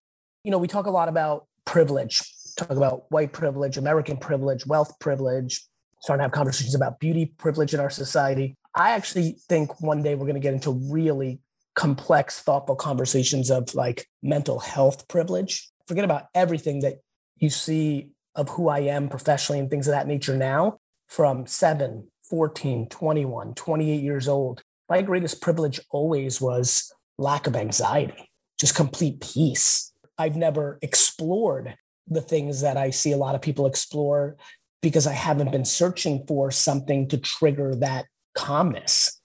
You 0.44 0.52
know 0.52 0.58
we 0.58 0.68
talk 0.68 0.86
a 0.86 0.92
lot 0.92 1.10
about 1.10 1.48
privilege 1.66 2.22
talk 2.58 2.70
about 2.70 3.10
white 3.10 3.32
privilege 3.32 3.78
american 3.78 4.16
privilege 4.16 4.64
wealth 4.68 5.00
privilege 5.00 5.66
starting 6.04 6.20
to 6.20 6.24
have 6.26 6.32
conversations 6.34 6.76
about 6.76 7.00
beauty 7.00 7.34
privilege 7.38 7.74
in 7.74 7.80
our 7.80 7.90
society. 7.90 8.58
I 8.76 8.92
actually 8.92 9.38
think 9.48 9.82
one 9.82 10.04
day 10.04 10.16
we're 10.16 10.26
going 10.26 10.34
to 10.34 10.42
get 10.42 10.54
into 10.54 10.72
really 10.92 11.40
complex, 11.76 12.40
thoughtful 12.40 12.76
conversations 12.76 13.50
of 13.50 13.74
like 13.74 14.08
mental 14.22 14.60
health 14.60 15.08
privilege. 15.08 15.70
Forget 15.88 16.06
about 16.06 16.26
everything 16.34 16.82
that 16.82 17.00
you 17.38 17.50
see 17.50 18.10
of 18.36 18.50
who 18.50 18.70
I 18.70 18.80
am 18.80 19.10
professionally 19.10 19.60
and 19.60 19.70
things 19.70 19.88
of 19.88 19.94
that 19.94 20.08
nature 20.08 20.38
now 20.38 20.80
from 21.08 21.46
7, 21.46 22.08
14, 22.30 22.90
21, 22.90 23.54
28 23.54 24.02
years 24.02 24.28
old. 24.28 24.62
My 24.90 25.02
greatest 25.02 25.42
privilege 25.42 25.80
always 25.90 26.42
was 26.42 26.92
lack 27.18 27.48
of 27.48 27.56
anxiety, 27.56 28.30
just 28.60 28.76
complete 28.76 29.22
peace. 29.22 29.92
I've 30.18 30.36
never 30.36 30.80
explored 30.82 31.76
the 32.08 32.22
things 32.22 32.62
that 32.62 32.78
I 32.78 32.90
see 32.90 33.12
a 33.12 33.18
lot 33.18 33.36
of 33.36 33.42
people 33.42 33.66
explore 33.66 34.36
because 34.82 35.08
I 35.08 35.14
haven't 35.14 35.52
been 35.52 35.66
searching 35.66 36.26
for 36.28 36.52
something 36.52 37.08
to 37.10 37.18
trigger 37.18 37.74
that 37.76 38.06
calmness. 38.36 39.22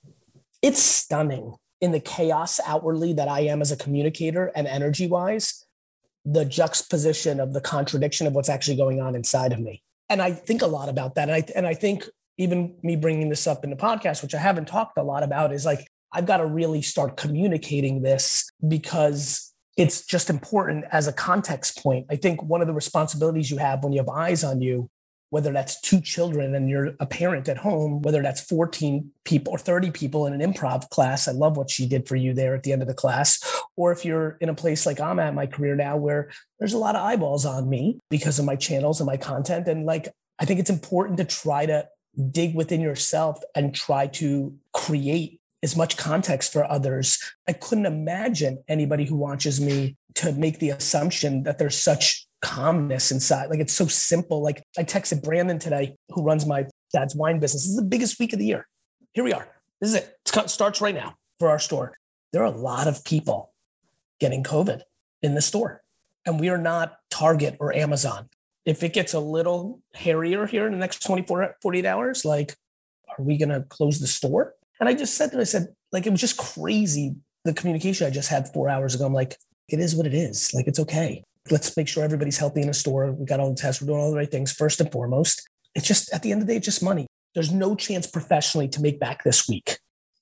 It's 0.63 0.81
stunning 0.81 1.55
in 1.81 1.93
the 1.93 2.01
chaos 2.01 2.61
outwardly 2.67 3.13
that 3.15 3.29
I 3.29 3.41
am 3.41 3.61
as 3.61 3.71
a 3.71 3.77
communicator 3.77 4.51
and 4.55 4.67
energy 4.67 5.07
wise, 5.07 5.65
the 6.25 6.45
juxtaposition 6.45 7.41
of 7.41 7.53
the 7.53 7.61
contradiction 7.61 8.27
of 8.27 8.35
what's 8.35 8.49
actually 8.49 8.77
going 8.77 9.01
on 9.01 9.15
inside 9.15 9.53
of 9.53 9.61
me. 9.61 9.83
And 10.09 10.21
I 10.21 10.33
think 10.33 10.63
a 10.63 10.67
lot 10.67 10.89
about 10.89 11.15
that. 11.15 11.29
And 11.29 11.33
I, 11.33 11.45
and 11.55 11.67
I 11.67 11.75
think 11.75 12.05
even 12.39 12.77
me 12.83 12.97
bringing 12.97 13.29
this 13.29 13.47
up 13.47 13.65
in 13.65 13.71
the 13.71 13.77
podcast, 13.77 14.23
which 14.23 14.35
I 14.35 14.39
haven't 14.39 14.69
talked 14.69 14.99
a 14.99 15.03
lot 15.03 15.23
about, 15.23 15.53
is 15.53 15.65
like, 15.65 15.87
I've 16.13 16.27
got 16.27 16.39
to 16.39 16.47
really 16.47 16.83
start 16.83 17.17
communicating 17.17 18.03
this 18.03 18.51
because 18.67 19.53
it's 19.77 20.05
just 20.05 20.31
important 20.31 20.85
as 20.91 21.07
a 21.07 21.13
context 21.13 21.83
point. 21.83 22.07
I 22.11 22.17
think 22.17 22.43
one 22.43 22.61
of 22.61 22.67
the 22.67 22.75
responsibilities 22.75 23.51
you 23.51 23.59
have 23.59 23.85
when 23.85 23.93
you 23.93 24.01
have 24.01 24.09
eyes 24.09 24.43
on 24.43 24.61
you 24.61 24.91
whether 25.31 25.53
that's 25.53 25.81
two 25.81 26.01
children 26.01 26.55
and 26.55 26.71
you're 26.71 26.95
a 27.01 27.07
parent 27.07 27.49
at 27.49 27.59
home, 27.59 28.01
whether 28.03 28.23
that's 28.23 28.41
14 28.41 29.11
people 29.25 29.53
or 29.53 29.59
30 29.59 29.91
people 29.91 30.27
in 30.27 30.39
an 30.39 30.53
improv 30.53 30.89
class. 30.89 31.29
I 31.29 31.33
love 31.33 31.57
what 31.57 31.71
she 31.71 31.87
did 31.87 32.09
for 32.09 32.17
you 32.17 32.33
there 32.33 32.55
at 32.55 32.63
the 32.63 32.73
end 32.73 32.83
of 32.83 32.89
the 32.89 32.95
class. 32.95 33.41
Or 33.77 33.93
if 33.93 34.05
you're 34.05 34.39
in 34.41 34.49
a 34.49 34.55
place 34.55 34.87
like 34.87 35.01
I'm 35.01 35.19
at 35.19 35.35
my 35.35 35.47
career 35.47 35.77
now, 35.77 35.97
where 35.97 36.31
there's 36.59 36.73
a 36.73 36.79
lot 36.79 36.97
of 36.97 37.03
eyeballs 37.03 37.45
on 37.45 37.69
me 37.69 37.99
because 38.11 38.39
of 38.39 38.45
my 38.45 38.57
channels 38.57 39.01
and 39.01 39.07
my 39.07 39.17
content. 39.17 39.69
And 39.69 39.85
like, 39.85 40.09
I 40.39 40.45
think 40.45 40.61
it's 40.61 40.71
important 40.71 41.19
to 41.19 41.25
try 41.25 41.67
to 41.67 41.89
dig 42.31 42.55
within 42.55 42.81
yourself 42.81 43.41
and 43.55 43.75
try 43.75 44.07
to 44.07 44.57
create 44.73 45.41
as 45.63 45.77
much 45.77 45.97
context 45.97 46.53
for 46.53 46.71
others. 46.71 47.19
I 47.49 47.53
couldn't 47.53 47.87
imagine 47.87 48.63
anybody 48.69 49.05
who 49.05 49.17
watches 49.17 49.61
me 49.61 49.97
to 50.15 50.33
make 50.33 50.59
the 50.59 50.71
assumption 50.71 51.43
that 51.43 51.59
there's 51.59 51.77
such 51.77 52.28
calmness 52.41 53.11
inside. 53.11 53.51
Like 53.51 53.61
it's 53.61 53.73
so 53.73 53.87
simple. 53.87 54.43
Like 54.43 54.63
I 54.79 54.85
texted 54.85 55.23
Brandon 55.23 55.59
today, 55.59 55.97
who 56.11 56.23
runs 56.23 56.47
my 56.47 56.67
dad's 56.93 57.15
wine 57.15 57.39
business. 57.39 57.65
This 57.65 57.71
is 57.71 57.77
the 57.77 57.83
biggest 57.83 58.19
week 58.19 58.33
of 58.33 58.39
the 58.39 58.47
year. 58.47 58.67
Here 59.13 59.25
we 59.25 59.33
are. 59.33 59.49
This 59.81 59.91
is 59.91 59.97
it. 59.97 60.17
It 60.27 60.51
starts 60.51 60.81
right 60.81 60.95
now 60.95 61.15
for 61.39 61.49
our 61.49 61.59
store. 61.59 61.95
There 62.33 62.43
are 62.43 62.53
a 62.53 62.57
lot 62.57 62.87
of 62.89 63.05
people 63.05 63.53
getting 64.21 64.43
COVID 64.43 64.83
in 65.23 65.35
the 65.35 65.41
store, 65.41 65.83
and 66.27 66.39
we 66.39 66.49
are 66.49 66.59
not 66.59 66.97
Target 67.11 67.57
or 67.61 67.75
Amazon. 67.75 68.29
If 68.65 68.83
it 68.83 68.93
gets 68.93 69.15
a 69.15 69.21
little 69.21 69.81
hairier 69.95 70.47
here 70.47 70.67
in 70.67 70.73
the 70.73 70.79
next 70.79 71.03
24, 71.05 71.57
48 71.63 71.87
hours, 71.87 72.25
like, 72.25 72.55
are 73.09 73.25
we 73.25 73.39
going 73.39 73.49
to 73.49 73.63
close 73.63 73.99
the 73.99 74.07
store? 74.07 74.55
And 74.79 74.89
I 74.89 74.95
just 74.95 75.15
said 75.15 75.33
to 75.33 75.41
I 75.41 75.45
said, 75.45 75.69
like, 75.91 76.07
it 76.07 76.11
was 76.11 76.21
just 76.21 76.37
crazy. 76.37 77.15
The 77.45 77.55
communication 77.55 78.07
I 78.07 78.11
just 78.11 78.29
had 78.29 78.53
four 78.53 78.69
hours 78.69 78.95
ago. 78.95 79.07
I'm 79.07 79.15
like, 79.15 79.37
it 79.69 79.81
is 79.81 79.95
what 79.95 80.07
it 80.07 80.15
is. 80.15 80.53
Like, 80.53 80.67
it's 80.67 80.81
okay 80.81 81.25
let's 81.51 81.77
make 81.77 81.89
sure 81.89 82.05
everybody's 82.05 82.39
healthy 82.39 82.63
in 82.63 82.69
a 82.69 82.75
store. 82.75 83.13
We 83.13 83.27
got 83.27 83.41
all 83.41 83.51
the 83.51 83.57
tests. 83.61 83.81
We're 83.83 83.89
doing 83.89 84.01
all 84.01 84.11
the 84.11 84.17
right 84.17 84.31
things 84.31 84.53
first 84.53 84.81
and 84.81 84.91
foremost. 84.91 85.49
It's 85.75 85.87
just 85.87 86.13
at 86.13 86.23
the 86.23 86.33
end 86.33 86.41
of 86.43 86.47
the 86.47 86.53
day, 86.53 86.57
it's 86.57 86.65
just 86.65 86.83
money. 86.83 87.07
There's 87.35 87.53
no 87.53 87.75
chance 87.75 88.07
professionally 88.07 88.69
to 88.69 88.83
make 88.83 88.99
back 88.99 89.23
this 89.25 89.49
week. 89.49 89.79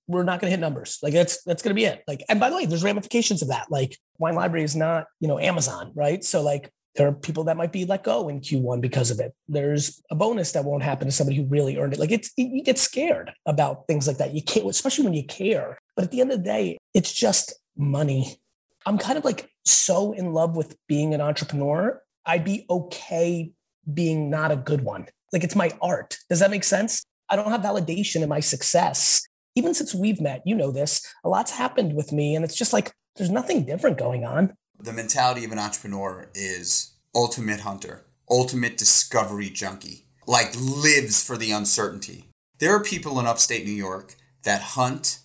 we're 0.08 0.22
not 0.22 0.40
going 0.40 0.50
to 0.50 0.56
hit 0.56 0.60
numbers. 0.60 0.98
Like 1.02 1.12
that's 1.12 1.42
that's 1.44 1.62
going 1.62 1.70
to 1.70 1.74
be 1.74 1.84
it. 1.84 2.02
Like, 2.06 2.22
and 2.28 2.38
by 2.38 2.50
the 2.50 2.56
way, 2.56 2.66
there's 2.66 2.84
ramifications 2.84 3.42
of 3.42 3.48
that. 3.48 3.70
Like, 3.70 3.96
Wine 4.18 4.34
Library 4.34 4.64
is 4.64 4.76
not, 4.76 5.06
you 5.20 5.28
know, 5.28 5.38
Amazon, 5.38 5.92
right? 5.94 6.22
So 6.22 6.42
like, 6.42 6.70
there 6.94 7.08
are 7.08 7.12
people 7.12 7.44
that 7.44 7.56
might 7.58 7.72
be 7.72 7.84
let 7.84 8.04
go 8.04 8.28
in 8.28 8.40
Q1 8.40 8.80
because 8.80 9.10
of 9.10 9.20
it. 9.20 9.34
There's 9.48 10.00
a 10.10 10.14
bonus 10.14 10.52
that 10.52 10.64
won't 10.64 10.82
happen 10.82 11.06
to 11.06 11.12
somebody 11.12 11.36
who 11.36 11.44
really 11.44 11.76
earned 11.76 11.92
it. 11.92 11.98
Like, 11.98 12.12
it's 12.12 12.30
you 12.36 12.62
get 12.62 12.78
scared 12.78 13.32
about 13.44 13.86
things 13.86 14.06
like 14.06 14.16
that. 14.18 14.32
You 14.32 14.42
can't, 14.42 14.66
especially 14.66 15.04
when 15.04 15.14
you 15.14 15.24
care. 15.24 15.78
But 15.94 16.04
at 16.04 16.10
the 16.10 16.20
end 16.20 16.32
of 16.32 16.38
the 16.38 16.44
day, 16.44 16.78
it's 16.94 17.12
just 17.12 17.54
money. 17.76 18.38
I'm 18.86 18.98
kind 18.98 19.18
of 19.18 19.24
like 19.24 19.50
so 19.64 20.12
in 20.12 20.32
love 20.32 20.56
with 20.56 20.76
being 20.86 21.12
an 21.12 21.20
entrepreneur. 21.20 22.00
I'd 22.24 22.44
be 22.44 22.64
okay 22.70 23.52
being 23.92 24.30
not 24.30 24.52
a 24.52 24.56
good 24.56 24.82
one. 24.82 25.06
Like 25.32 25.42
it's 25.42 25.56
my 25.56 25.72
art. 25.82 26.16
Does 26.30 26.38
that 26.38 26.52
make 26.52 26.64
sense? 26.64 27.04
I 27.28 27.34
don't 27.34 27.50
have 27.50 27.62
validation 27.62 28.22
in 28.22 28.28
my 28.28 28.40
success. 28.40 29.26
Even 29.56 29.74
since 29.74 29.92
we've 29.92 30.20
met, 30.20 30.42
you 30.46 30.54
know 30.54 30.70
this, 30.70 31.02
a 31.24 31.28
lot's 31.28 31.50
happened 31.50 31.94
with 31.94 32.12
me. 32.12 32.36
And 32.36 32.44
it's 32.44 32.54
just 32.54 32.72
like, 32.72 32.92
there's 33.16 33.30
nothing 33.30 33.64
different 33.64 33.98
going 33.98 34.24
on. 34.24 34.54
The 34.78 34.92
mentality 34.92 35.44
of 35.44 35.50
an 35.50 35.58
entrepreneur 35.58 36.30
is 36.34 36.94
ultimate 37.14 37.60
hunter, 37.60 38.04
ultimate 38.30 38.76
discovery 38.76 39.50
junkie, 39.50 40.04
like 40.26 40.54
lives 40.54 41.24
for 41.24 41.36
the 41.36 41.50
uncertainty. 41.50 42.30
There 42.58 42.74
are 42.74 42.82
people 42.82 43.18
in 43.18 43.26
upstate 43.26 43.64
New 43.64 43.72
York 43.72 44.14
that 44.44 44.62
hunt 44.62 45.18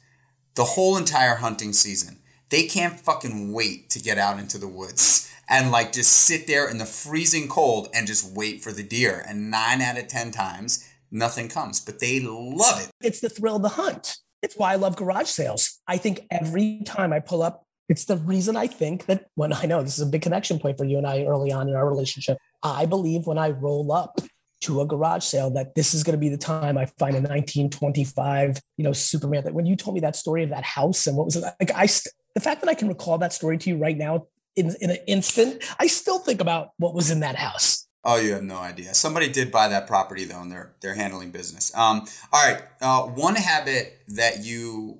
the 0.55 0.63
whole 0.63 0.97
entire 0.97 1.35
hunting 1.35 1.73
season. 1.73 2.20
They 2.51 2.67
can't 2.67 2.99
fucking 2.99 3.51
wait 3.51 3.89
to 3.91 3.99
get 3.99 4.17
out 4.17 4.37
into 4.37 4.57
the 4.57 4.67
woods 4.67 5.33
and 5.49 5.71
like 5.71 5.91
just 5.93 6.11
sit 6.11 6.47
there 6.47 6.69
in 6.69 6.77
the 6.77 6.85
freezing 6.85 7.47
cold 7.47 7.89
and 7.93 8.05
just 8.05 8.35
wait 8.35 8.61
for 8.61 8.71
the 8.71 8.83
deer. 8.83 9.23
And 9.27 9.49
nine 9.49 9.81
out 9.81 9.97
of 9.97 10.07
10 10.07 10.31
times, 10.31 10.87
nothing 11.09 11.49
comes, 11.49 11.79
but 11.79 11.99
they 11.99 12.19
love 12.19 12.81
it. 12.81 12.91
It's 13.01 13.21
the 13.21 13.29
thrill 13.29 13.55
of 13.55 13.61
the 13.61 13.69
hunt. 13.69 14.17
It's 14.41 14.57
why 14.57 14.73
I 14.73 14.75
love 14.75 14.95
garage 14.95 15.27
sales. 15.27 15.79
I 15.87 15.97
think 15.97 16.27
every 16.29 16.81
time 16.85 17.13
I 17.13 17.19
pull 17.19 17.41
up, 17.41 17.63
it's 17.89 18.05
the 18.05 18.17
reason 18.17 18.55
I 18.55 18.67
think 18.67 19.05
that 19.05 19.27
when 19.35 19.53
I 19.53 19.65
know 19.65 19.81
this 19.81 19.97
is 19.97 20.07
a 20.07 20.09
big 20.09 20.21
connection 20.21 20.59
point 20.59 20.77
for 20.77 20.85
you 20.85 20.97
and 20.97 21.07
I 21.07 21.25
early 21.25 21.51
on 21.51 21.69
in 21.69 21.75
our 21.75 21.87
relationship. 21.87 22.37
I 22.63 22.85
believe 22.85 23.27
when 23.27 23.37
I 23.37 23.49
roll 23.49 23.91
up 23.91 24.19
to 24.61 24.81
a 24.81 24.85
garage 24.85 25.23
sale 25.23 25.49
that 25.51 25.75
this 25.75 25.93
is 25.93 26.03
going 26.03 26.13
to 26.13 26.19
be 26.19 26.29
the 26.29 26.37
time 26.37 26.77
I 26.77 26.85
find 26.85 27.15
a 27.15 27.19
1925, 27.19 28.59
you 28.77 28.83
know, 28.83 28.93
Superman. 28.93 29.43
That 29.43 29.53
when 29.53 29.65
you 29.65 29.75
told 29.75 29.95
me 29.95 30.01
that 30.01 30.15
story 30.15 30.43
of 30.43 30.49
that 30.51 30.63
house 30.63 31.07
and 31.07 31.17
what 31.17 31.25
was 31.25 31.35
it 31.35 31.43
like, 31.59 31.71
I 31.75 31.87
the 32.33 32.41
fact 32.41 32.61
that 32.61 32.69
I 32.69 32.73
can 32.73 32.87
recall 32.87 33.17
that 33.19 33.33
story 33.33 33.57
to 33.57 33.69
you 33.69 33.77
right 33.77 33.97
now 33.97 34.27
in, 34.55 34.75
in 34.81 34.91
an 34.91 34.97
instant, 35.07 35.63
I 35.79 35.87
still 35.87 36.19
think 36.19 36.41
about 36.41 36.71
what 36.77 36.93
was 36.93 37.11
in 37.11 37.21
that 37.21 37.35
house. 37.35 37.87
Oh, 38.03 38.17
you 38.17 38.33
have 38.33 38.43
no 38.43 38.57
idea. 38.57 38.93
Somebody 38.93 39.29
did 39.29 39.51
buy 39.51 39.67
that 39.67 39.85
property 39.85 40.25
though, 40.25 40.41
and 40.41 40.51
they're 40.51 40.73
they're 40.81 40.95
handling 40.95 41.29
business. 41.29 41.75
Um, 41.75 42.07
all 42.33 42.51
right. 42.51 42.63
Uh, 42.81 43.03
one 43.03 43.35
habit 43.35 43.99
that 44.07 44.43
you 44.43 44.99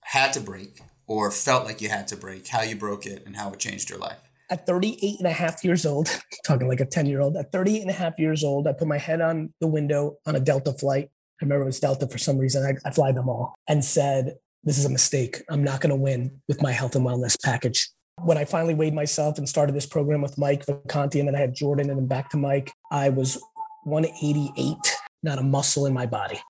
had 0.00 0.32
to 0.32 0.40
break 0.40 0.80
or 1.06 1.30
felt 1.30 1.64
like 1.64 1.80
you 1.82 1.90
had 1.90 2.08
to 2.08 2.16
break, 2.16 2.48
how 2.48 2.62
you 2.62 2.74
broke 2.74 3.06
it, 3.06 3.24
and 3.26 3.36
how 3.36 3.52
it 3.52 3.58
changed 3.58 3.90
your 3.90 3.98
life. 3.98 4.18
At 4.50 4.66
38 4.66 5.18
and 5.18 5.26
a 5.26 5.32
half 5.32 5.62
years 5.62 5.84
old, 5.84 6.08
talking 6.46 6.68
like 6.68 6.80
a 6.80 6.86
10 6.86 7.04
year 7.04 7.20
old, 7.20 7.36
at 7.36 7.52
38 7.52 7.82
and 7.82 7.90
a 7.90 7.94
half 7.94 8.18
years 8.18 8.42
old, 8.42 8.66
I 8.66 8.72
put 8.72 8.88
my 8.88 8.98
head 8.98 9.20
on 9.20 9.52
the 9.60 9.66
window 9.66 10.16
on 10.24 10.34
a 10.34 10.40
Delta 10.40 10.72
flight. 10.72 11.10
I 11.40 11.44
remember 11.44 11.64
it 11.64 11.66
was 11.66 11.80
Delta 11.80 12.06
for 12.08 12.18
some 12.18 12.38
reason. 12.38 12.64
I, 12.64 12.88
I 12.88 12.92
fly 12.92 13.12
them 13.12 13.28
all 13.28 13.54
and 13.68 13.84
said, 13.84 14.36
This 14.64 14.78
is 14.78 14.84
a 14.84 14.90
mistake. 14.90 15.42
I'm 15.48 15.64
not 15.64 15.80
going 15.80 15.90
to 15.90 15.96
win 15.96 16.40
with 16.48 16.62
my 16.62 16.72
health 16.72 16.96
and 16.96 17.06
wellness 17.06 17.36
package. 17.42 17.90
When 18.22 18.36
I 18.36 18.44
finally 18.44 18.74
weighed 18.74 18.94
myself 18.94 19.38
and 19.38 19.48
started 19.48 19.74
this 19.74 19.86
program 19.86 20.20
with 20.20 20.36
Mike 20.36 20.66
Vacanti, 20.66 21.20
and 21.20 21.28
then 21.28 21.36
I 21.36 21.38
had 21.38 21.54
Jordan 21.54 21.90
and 21.90 21.98
then 21.98 22.06
back 22.06 22.30
to 22.30 22.36
Mike, 22.36 22.72
I 22.90 23.10
was 23.10 23.40
188, 23.84 24.76
not 25.22 25.38
a 25.38 25.42
muscle 25.42 25.86
in 25.86 25.94
my 25.94 26.06
body. 26.06 26.40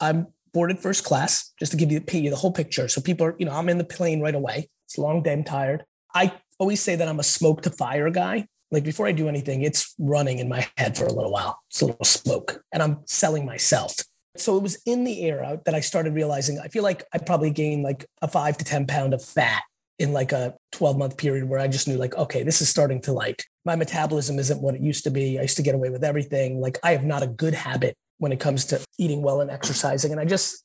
I'm 0.00 0.28
boarded 0.54 0.78
first 0.78 1.04
class, 1.04 1.52
just 1.58 1.72
to 1.72 1.78
give 1.78 1.92
you, 1.92 2.00
the 2.00 2.36
whole 2.36 2.52
picture. 2.52 2.88
So 2.88 3.00
people 3.00 3.26
are, 3.26 3.36
you 3.38 3.44
know, 3.46 3.52
I'm 3.52 3.68
in 3.68 3.78
the 3.78 3.84
plane 3.84 4.20
right 4.20 4.34
away. 4.34 4.68
It's 4.86 4.96
a 4.96 5.02
long 5.02 5.22
day, 5.22 5.34
I'm 5.34 5.44
tired. 5.44 5.84
I 6.14 6.32
always 6.58 6.82
say 6.82 6.96
that 6.96 7.06
I'm 7.06 7.20
a 7.20 7.24
smoke 7.24 7.62
to 7.62 7.70
fire 7.70 8.08
guy. 8.10 8.46
Like 8.70 8.84
before 8.84 9.06
I 9.06 9.12
do 9.12 9.28
anything, 9.28 9.62
it's 9.62 9.94
running 9.98 10.38
in 10.38 10.48
my 10.48 10.66
head 10.76 10.96
for 10.96 11.04
a 11.04 11.12
little 11.12 11.32
while. 11.32 11.60
It's 11.68 11.82
a 11.82 11.86
little 11.86 12.04
smoke, 12.04 12.62
and 12.72 12.82
I'm 12.82 13.00
selling 13.06 13.44
myself. 13.44 13.94
So 14.40 14.56
it 14.56 14.62
was 14.62 14.80
in 14.86 15.04
the 15.04 15.24
era 15.24 15.60
that 15.64 15.74
I 15.74 15.80
started 15.80 16.14
realizing 16.14 16.58
I 16.60 16.68
feel 16.68 16.82
like 16.82 17.04
I 17.12 17.18
probably 17.18 17.50
gained 17.50 17.82
like 17.82 18.06
a 18.22 18.28
five 18.28 18.56
to 18.58 18.64
10 18.64 18.86
pound 18.86 19.14
of 19.14 19.24
fat 19.24 19.62
in 19.98 20.12
like 20.12 20.32
a 20.32 20.54
12 20.72 20.96
month 20.96 21.16
period 21.16 21.48
where 21.48 21.58
I 21.58 21.66
just 21.66 21.88
knew 21.88 21.96
like, 21.96 22.14
okay, 22.16 22.42
this 22.42 22.60
is 22.60 22.68
starting 22.68 23.00
to 23.02 23.12
like 23.12 23.44
my 23.64 23.76
metabolism 23.76 24.38
isn't 24.38 24.62
what 24.62 24.74
it 24.74 24.80
used 24.80 25.04
to 25.04 25.10
be. 25.10 25.38
I 25.38 25.42
used 25.42 25.56
to 25.56 25.62
get 25.62 25.74
away 25.74 25.90
with 25.90 26.04
everything. 26.04 26.60
Like 26.60 26.78
I 26.82 26.92
have 26.92 27.04
not 27.04 27.22
a 27.22 27.26
good 27.26 27.54
habit 27.54 27.96
when 28.18 28.32
it 28.32 28.40
comes 28.40 28.64
to 28.66 28.84
eating 28.98 29.22
well 29.22 29.40
and 29.40 29.50
exercising. 29.50 30.12
And 30.12 30.20
I 30.20 30.24
just, 30.24 30.64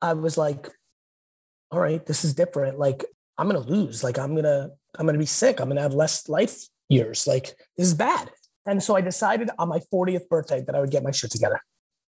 I 0.00 0.14
was 0.14 0.36
like, 0.36 0.68
all 1.70 1.80
right, 1.80 2.04
this 2.04 2.24
is 2.24 2.34
different. 2.34 2.78
Like 2.78 3.04
I'm 3.38 3.48
going 3.48 3.62
to 3.62 3.70
lose. 3.70 4.02
Like 4.02 4.18
I'm 4.18 4.32
going 4.32 4.44
to, 4.44 4.70
I'm 4.98 5.06
going 5.06 5.14
to 5.14 5.18
be 5.18 5.26
sick. 5.26 5.60
I'm 5.60 5.66
going 5.66 5.76
to 5.76 5.82
have 5.82 5.94
less 5.94 6.28
life 6.28 6.68
years. 6.88 7.26
Like 7.26 7.54
this 7.76 7.86
is 7.86 7.94
bad. 7.94 8.30
And 8.66 8.82
so 8.82 8.96
I 8.96 9.00
decided 9.00 9.50
on 9.58 9.68
my 9.68 9.80
40th 9.92 10.28
birthday 10.28 10.62
that 10.66 10.74
I 10.74 10.80
would 10.80 10.90
get 10.90 11.02
my 11.02 11.10
shit 11.10 11.30
together. 11.30 11.60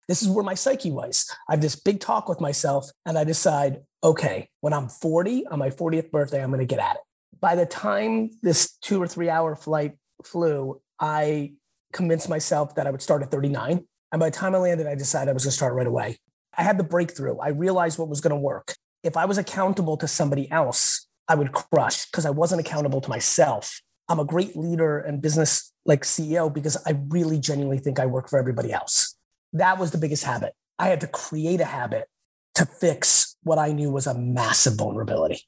This 0.09 0.23
is 0.23 0.29
where 0.29 0.45
my 0.45 0.55
psyche 0.55 0.90
was. 0.90 1.31
I 1.49 1.53
have 1.53 1.61
this 1.61 1.77
big 1.77 2.01
talk 2.01 2.29
with 2.29 2.40
myself 2.40 2.90
and 3.05 3.19
I 3.19 3.25
decide, 3.25 3.81
okay, 4.05 4.49
when 4.61 4.73
I'm 4.73 4.88
40, 4.88 5.47
on 5.49 5.59
my 5.59 5.71
40th 5.71 6.11
birthday, 6.11 6.42
I'm 6.42 6.51
going 6.51 6.61
to 6.61 6.66
get 6.66 6.79
at 6.79 6.97
it. 6.97 7.03
By 7.40 7.57
the 7.57 7.66
time 7.66 8.31
this 8.42 8.77
two 8.81 9.03
or 9.03 9.09
three 9.09 9.29
hour 9.29 9.57
flight 9.57 9.97
flew, 10.25 10.81
I 11.01 11.53
convinced 11.92 12.29
myself 12.29 12.75
that 12.77 12.87
I 12.87 12.90
would 12.90 13.03
start 13.03 13.23
at 13.23 13.31
39. 13.31 13.85
And 14.12 14.21
by 14.21 14.31
the 14.31 14.37
time 14.37 14.55
I 14.55 14.59
landed, 14.59 14.87
I 14.87 14.95
decided 14.95 15.31
I 15.31 15.35
was 15.35 15.45
going 15.45 15.51
to 15.51 15.57
start 15.57 15.75
right 15.75 15.87
away. 15.87 16.19
I 16.57 16.62
had 16.62 16.79
the 16.79 16.85
breakthrough. 16.85 17.38
I 17.38 17.49
realized 17.49 17.99
what 17.99 18.09
was 18.09 18.21
going 18.21 18.31
to 18.31 18.37
work. 18.37 18.75
If 19.03 19.16
I 19.16 19.25
was 19.25 19.38
accountable 19.38 19.97
to 19.99 20.09
somebody 20.09 20.51
else, 20.51 21.07
I 21.29 21.35
would 21.35 21.53
crush 21.53 22.07
because 22.07 22.25
I 22.25 22.31
wasn't 22.31 22.61
accountable 22.61 23.01
to 23.01 23.11
myself. 23.11 23.81
I'm 24.09 24.21
a 24.21 24.25
great 24.25 24.57
leader 24.57 24.99
and 24.99 25.21
business 25.21 25.73
like 25.85 26.03
CEO 26.03 26.53
because 26.53 26.77
I 26.87 26.97
really 27.09 27.38
genuinely 27.40 27.79
think 27.79 27.99
I 27.99 28.07
work 28.07 28.29
for 28.29 28.38
everybody 28.38 28.73
else. 28.73 29.15
That 29.57 29.79
was 29.79 29.90
the 29.90 29.99
biggest 29.99 30.25
habit. 30.25 30.55
I 30.79 30.88
had 30.88 31.01
to 31.01 31.07
create 31.07 31.61
a 31.61 31.64
habit 31.64 32.09
to 32.57 32.66
fix 32.66 33.37
what 33.42 33.59
I 33.59 33.73
knew 33.73 33.90
was 33.90 34.07
a 34.07 34.14
massive 34.14 34.75
vulnerability. 34.75 35.42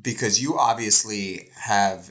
Because 0.00 0.42
you 0.42 0.58
obviously 0.58 1.50
have 1.54 2.10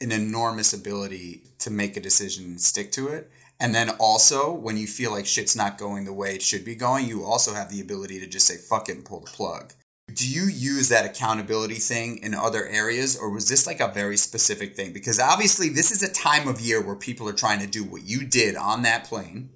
an 0.00 0.12
enormous 0.12 0.72
ability 0.72 1.42
to 1.58 1.70
make 1.70 1.96
a 1.96 2.00
decision 2.00 2.44
and 2.44 2.60
stick 2.60 2.92
to 2.92 3.08
it. 3.08 3.30
And 3.58 3.74
then 3.74 3.90
also, 3.98 4.52
when 4.52 4.76
you 4.76 4.86
feel 4.86 5.10
like 5.10 5.26
shit's 5.26 5.56
not 5.56 5.78
going 5.78 6.04
the 6.04 6.12
way 6.12 6.34
it 6.34 6.42
should 6.42 6.64
be 6.64 6.74
going, 6.74 7.06
you 7.06 7.24
also 7.24 7.54
have 7.54 7.70
the 7.70 7.80
ability 7.80 8.20
to 8.20 8.26
just 8.26 8.46
say, 8.46 8.56
fuck 8.56 8.88
it 8.88 8.96
and 8.96 9.04
pull 9.04 9.20
the 9.20 9.30
plug. 9.30 9.72
Do 10.12 10.28
you 10.28 10.44
use 10.44 10.90
that 10.90 11.06
accountability 11.06 11.76
thing 11.76 12.18
in 12.18 12.34
other 12.34 12.66
areas, 12.66 13.16
or 13.16 13.30
was 13.30 13.48
this 13.48 13.66
like 13.66 13.80
a 13.80 13.88
very 13.88 14.16
specific 14.16 14.76
thing? 14.76 14.92
Because 14.92 15.18
obviously, 15.18 15.70
this 15.70 15.90
is 15.90 16.02
a 16.02 16.12
time 16.12 16.46
of 16.46 16.60
year 16.60 16.80
where 16.80 16.94
people 16.94 17.28
are 17.28 17.32
trying 17.32 17.60
to 17.60 17.66
do 17.66 17.82
what 17.82 18.02
you 18.02 18.24
did 18.26 18.54
on 18.54 18.82
that 18.82 19.04
plane 19.04 19.50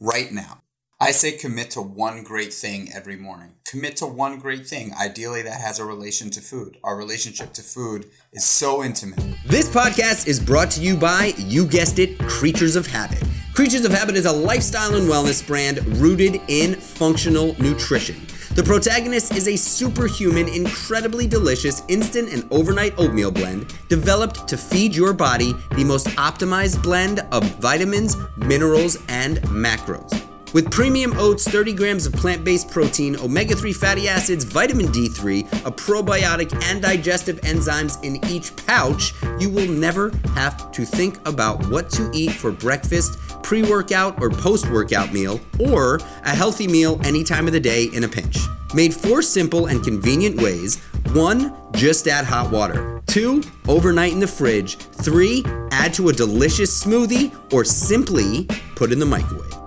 right 0.00 0.32
now. 0.32 0.59
I 1.02 1.12
say 1.12 1.32
commit 1.32 1.70
to 1.70 1.80
one 1.80 2.22
great 2.22 2.52
thing 2.52 2.90
every 2.94 3.16
morning. 3.16 3.54
Commit 3.64 3.96
to 3.96 4.06
one 4.06 4.38
great 4.38 4.66
thing. 4.66 4.92
Ideally, 5.00 5.40
that 5.40 5.58
has 5.58 5.78
a 5.78 5.84
relation 5.86 6.28
to 6.28 6.42
food. 6.42 6.76
Our 6.84 6.94
relationship 6.94 7.54
to 7.54 7.62
food 7.62 8.10
is 8.34 8.44
so 8.44 8.84
intimate. 8.84 9.18
This 9.46 9.66
podcast 9.66 10.26
is 10.28 10.38
brought 10.38 10.70
to 10.72 10.82
you 10.82 10.98
by, 10.98 11.32
you 11.38 11.66
guessed 11.66 11.98
it, 11.98 12.18
Kreatures 12.18 12.76
of 12.76 12.86
Habit. 12.86 13.24
Kreatures 13.54 13.86
of 13.86 13.92
Habit 13.92 14.14
is 14.14 14.26
a 14.26 14.32
lifestyle 14.32 14.94
and 14.94 15.08
wellness 15.08 15.44
brand 15.46 15.78
rooted 15.96 16.38
in 16.48 16.74
functional 16.74 17.56
nutrition. 17.58 18.16
The 18.54 18.62
protagonist 18.62 19.34
is 19.34 19.48
a 19.48 19.56
superhuman, 19.56 20.48
incredibly 20.48 21.26
delicious 21.26 21.82
instant 21.88 22.30
and 22.30 22.46
overnight 22.50 22.92
oatmeal 22.98 23.30
blend 23.30 23.72
developed 23.88 24.46
to 24.48 24.58
feed 24.58 24.94
your 24.94 25.14
body 25.14 25.54
the 25.76 25.84
most 25.84 26.08
optimized 26.08 26.82
blend 26.82 27.20
of 27.32 27.42
vitamins, 27.58 28.18
minerals, 28.36 28.98
and 29.08 29.38
macros. 29.44 30.29
With 30.52 30.68
premium 30.68 31.12
oats, 31.16 31.48
30 31.48 31.74
grams 31.74 32.06
of 32.06 32.12
plant 32.12 32.42
based 32.42 32.70
protein, 32.70 33.14
omega 33.16 33.54
3 33.54 33.72
fatty 33.72 34.08
acids, 34.08 34.42
vitamin 34.42 34.86
D3, 34.86 35.64
a 35.64 35.70
probiotic, 35.70 36.52
and 36.64 36.82
digestive 36.82 37.40
enzymes 37.42 38.02
in 38.02 38.24
each 38.26 38.54
pouch, 38.66 39.14
you 39.38 39.48
will 39.48 39.68
never 39.68 40.10
have 40.34 40.72
to 40.72 40.84
think 40.84 41.16
about 41.28 41.64
what 41.68 41.88
to 41.90 42.10
eat 42.12 42.32
for 42.32 42.50
breakfast, 42.50 43.16
pre 43.44 43.62
workout, 43.62 44.20
or 44.20 44.28
post 44.28 44.68
workout 44.70 45.12
meal, 45.12 45.40
or 45.60 46.00
a 46.24 46.34
healthy 46.34 46.66
meal 46.66 47.00
any 47.04 47.22
time 47.22 47.46
of 47.46 47.52
the 47.52 47.60
day 47.60 47.84
in 47.84 48.02
a 48.02 48.08
pinch. 48.08 48.38
Made 48.74 48.92
four 48.92 49.22
simple 49.22 49.66
and 49.66 49.84
convenient 49.84 50.40
ways 50.42 50.82
one, 51.12 51.56
just 51.72 52.08
add 52.08 52.24
hot 52.24 52.50
water. 52.50 53.00
Two, 53.06 53.42
overnight 53.68 54.12
in 54.12 54.20
the 54.20 54.26
fridge. 54.26 54.76
Three, 54.76 55.44
add 55.70 55.94
to 55.94 56.08
a 56.08 56.12
delicious 56.12 56.84
smoothie, 56.84 57.34
or 57.52 57.64
simply 57.64 58.46
put 58.74 58.90
in 58.90 58.98
the 58.98 59.06
microwave. 59.06 59.60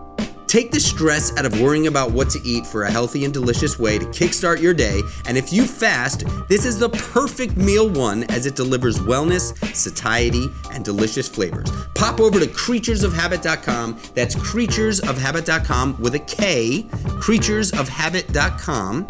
Take 0.53 0.69
the 0.69 0.79
stress 0.79 1.35
out 1.35 1.47
of 1.47 1.59
worrying 1.59 1.87
about 1.87 2.11
what 2.11 2.29
to 2.29 2.39
eat 2.47 2.67
for 2.67 2.83
a 2.83 2.91
healthy 2.91 3.25
and 3.25 3.33
delicious 3.33 3.79
way 3.79 3.97
to 3.97 4.05
kickstart 4.05 4.61
your 4.61 4.75
day. 4.75 5.01
And 5.25 5.35
if 5.35 5.51
you 5.51 5.65
fast, 5.65 6.25
this 6.47 6.63
is 6.63 6.77
the 6.77 6.89
perfect 6.89 7.57
meal 7.57 7.89
one 7.89 8.25
as 8.25 8.45
it 8.45 8.55
delivers 8.55 8.99
wellness, 8.99 9.57
satiety, 9.73 10.51
and 10.71 10.85
delicious 10.85 11.27
flavors. 11.27 11.71
Pop 11.95 12.19
over 12.19 12.39
to 12.39 12.45
kreaturesofhabit.com. 12.45 13.99
That's 14.13 14.35
kreaturesofhabit.com 14.35 15.99
with 15.99 16.13
a 16.13 16.19
K, 16.19 16.83
kreaturesofhabit.com 16.83 19.07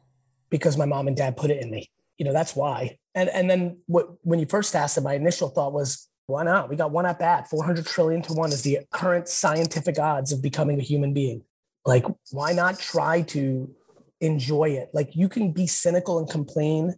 Because 0.51 0.77
my 0.77 0.85
mom 0.85 1.07
and 1.07 1.17
dad 1.17 1.37
put 1.37 1.51
it 1.51 1.63
in 1.63 1.71
me. 1.71 1.91
You 2.19 2.25
know, 2.25 2.33
that's 2.33 2.57
why. 2.57 2.99
And 3.15 3.29
and 3.29 3.49
then 3.49 3.79
what 3.87 4.09
when 4.23 4.41
you 4.41 4.47
first 4.47 4.75
asked 4.75 4.99
it, 4.99 5.03
my 5.03 5.15
initial 5.15 5.49
thought 5.49 5.73
was, 5.73 6.09
why 6.27 6.43
not? 6.43 6.69
We 6.69 6.77
got 6.77 6.91
one 6.91 7.07
at 7.07 7.19
bat. 7.19 7.49
400 7.49 7.87
trillion 7.87 8.23
to 8.23 8.33
one 8.33 8.51
is 8.51 8.63
the 8.63 8.81
current 8.93 9.29
scientific 9.29 9.99
odds 9.99 10.33
of 10.33 10.43
becoming 10.43 10.81
a 10.81 10.83
human 10.83 11.13
being. 11.13 11.45
Like, 11.85 12.05
why 12.33 12.53
not 12.53 12.79
try 12.81 13.23
to 13.23 13.73
enjoy 14.21 14.71
it? 14.71 14.91
Like, 14.93 15.15
you 15.15 15.29
can 15.29 15.53
be 15.53 15.67
cynical 15.67 16.19
and 16.19 16.29
complain 16.29 16.95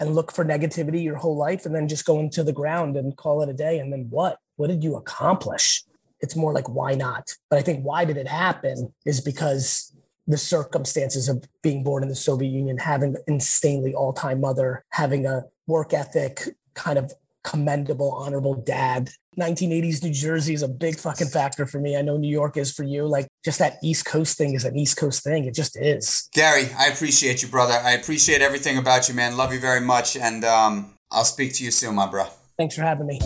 and 0.00 0.14
look 0.14 0.32
for 0.32 0.44
negativity 0.44 1.04
your 1.04 1.16
whole 1.16 1.36
life 1.36 1.66
and 1.66 1.74
then 1.74 1.86
just 1.86 2.06
go 2.06 2.18
into 2.18 2.42
the 2.42 2.52
ground 2.52 2.96
and 2.96 3.16
call 3.16 3.42
it 3.42 3.48
a 3.50 3.54
day. 3.54 3.78
And 3.78 3.92
then 3.92 4.06
what? 4.10 4.38
What 4.56 4.68
did 4.68 4.82
you 4.82 4.96
accomplish? 4.96 5.84
It's 6.20 6.34
more 6.34 6.52
like, 6.52 6.68
why 6.68 6.94
not? 6.94 7.34
But 7.50 7.58
I 7.58 7.62
think 7.62 7.84
why 7.84 8.04
did 8.04 8.16
it 8.16 8.26
happen 8.26 8.92
is 9.04 9.20
because 9.20 9.94
the 10.26 10.38
circumstances 10.38 11.28
of 11.28 11.44
being 11.62 11.82
born 11.82 12.02
in 12.02 12.08
the 12.08 12.14
Soviet 12.14 12.50
Union, 12.50 12.78
having 12.78 13.14
an 13.16 13.22
insanely 13.26 13.94
all 13.94 14.12
time 14.12 14.40
mother, 14.40 14.84
having 14.90 15.26
a 15.26 15.44
work 15.66 15.92
ethic, 15.92 16.48
kind 16.74 16.98
of 16.98 17.12
commendable, 17.42 18.12
honorable 18.12 18.54
dad. 18.54 19.10
1980s 19.40 20.02
New 20.02 20.12
Jersey 20.12 20.54
is 20.54 20.62
a 20.62 20.68
big 20.68 20.98
fucking 20.98 21.28
factor 21.28 21.66
for 21.66 21.80
me. 21.80 21.96
I 21.96 22.02
know 22.02 22.16
New 22.16 22.30
York 22.30 22.56
is 22.56 22.72
for 22.72 22.84
you. 22.84 23.06
Like 23.06 23.26
just 23.44 23.58
that 23.58 23.78
East 23.82 24.04
Coast 24.04 24.36
thing 24.36 24.54
is 24.54 24.64
an 24.64 24.76
East 24.76 24.96
Coast 24.96 25.24
thing. 25.24 25.46
It 25.46 25.54
just 25.54 25.76
is. 25.80 26.28
Gary, 26.34 26.68
I 26.78 26.86
appreciate 26.86 27.42
you, 27.42 27.48
brother. 27.48 27.74
I 27.74 27.92
appreciate 27.92 28.42
everything 28.42 28.78
about 28.78 29.08
you, 29.08 29.14
man. 29.14 29.36
Love 29.36 29.52
you 29.52 29.60
very 29.60 29.80
much. 29.80 30.16
And 30.16 30.44
um, 30.44 30.94
I'll 31.10 31.24
speak 31.24 31.54
to 31.54 31.64
you 31.64 31.70
soon, 31.70 31.94
my 31.94 32.06
bro. 32.06 32.26
Thanks 32.58 32.74
for 32.74 32.82
having 32.82 33.06
me. 33.06 33.18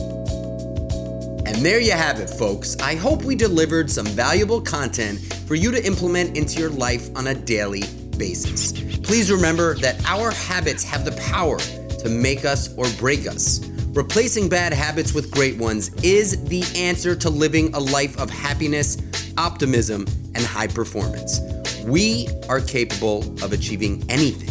And 1.47 1.57
there 1.65 1.81
you 1.81 1.93
have 1.93 2.21
it, 2.21 2.31
folks. 2.31 2.77
I 2.81 2.95
hope 2.95 3.23
we 3.25 3.35
delivered 3.35 3.91
some 3.91 4.07
valuable 4.07 4.61
content 4.61 5.21
for 5.47 5.55
you 5.55 5.71
to 5.71 5.87
implement 5.87 6.37
into 6.37 6.59
your 6.59 6.71
life 6.71 7.09
on 7.17 7.27
a 7.27 7.35
daily 7.35 7.83
basis. 8.17 8.73
Please 9.01 9.31
remember 9.31 9.75
that 9.79 10.03
our 10.07 10.31
habits 10.31 10.83
have 10.85 11.05
the 11.05 11.13
power 11.13 11.59
to 11.59 12.09
make 12.09 12.45
us 12.45 12.75
or 12.77 12.87
break 12.99 13.27
us. 13.27 13.61
Replacing 13.95 14.49
bad 14.49 14.73
habits 14.73 15.15
with 15.15 15.31
great 15.31 15.57
ones 15.57 15.93
is 16.03 16.45
the 16.47 16.65
answer 16.77 17.15
to 17.15 17.31
living 17.31 17.73
a 17.75 17.79
life 17.79 18.19
of 18.19 18.29
happiness, 18.29 18.97
optimism, 19.39 20.05
and 20.35 20.45
high 20.45 20.67
performance. 20.67 21.39
We 21.85 22.27
are 22.49 22.61
capable 22.61 23.23
of 23.45 23.53
achieving 23.53 24.05
anything. 24.09 24.51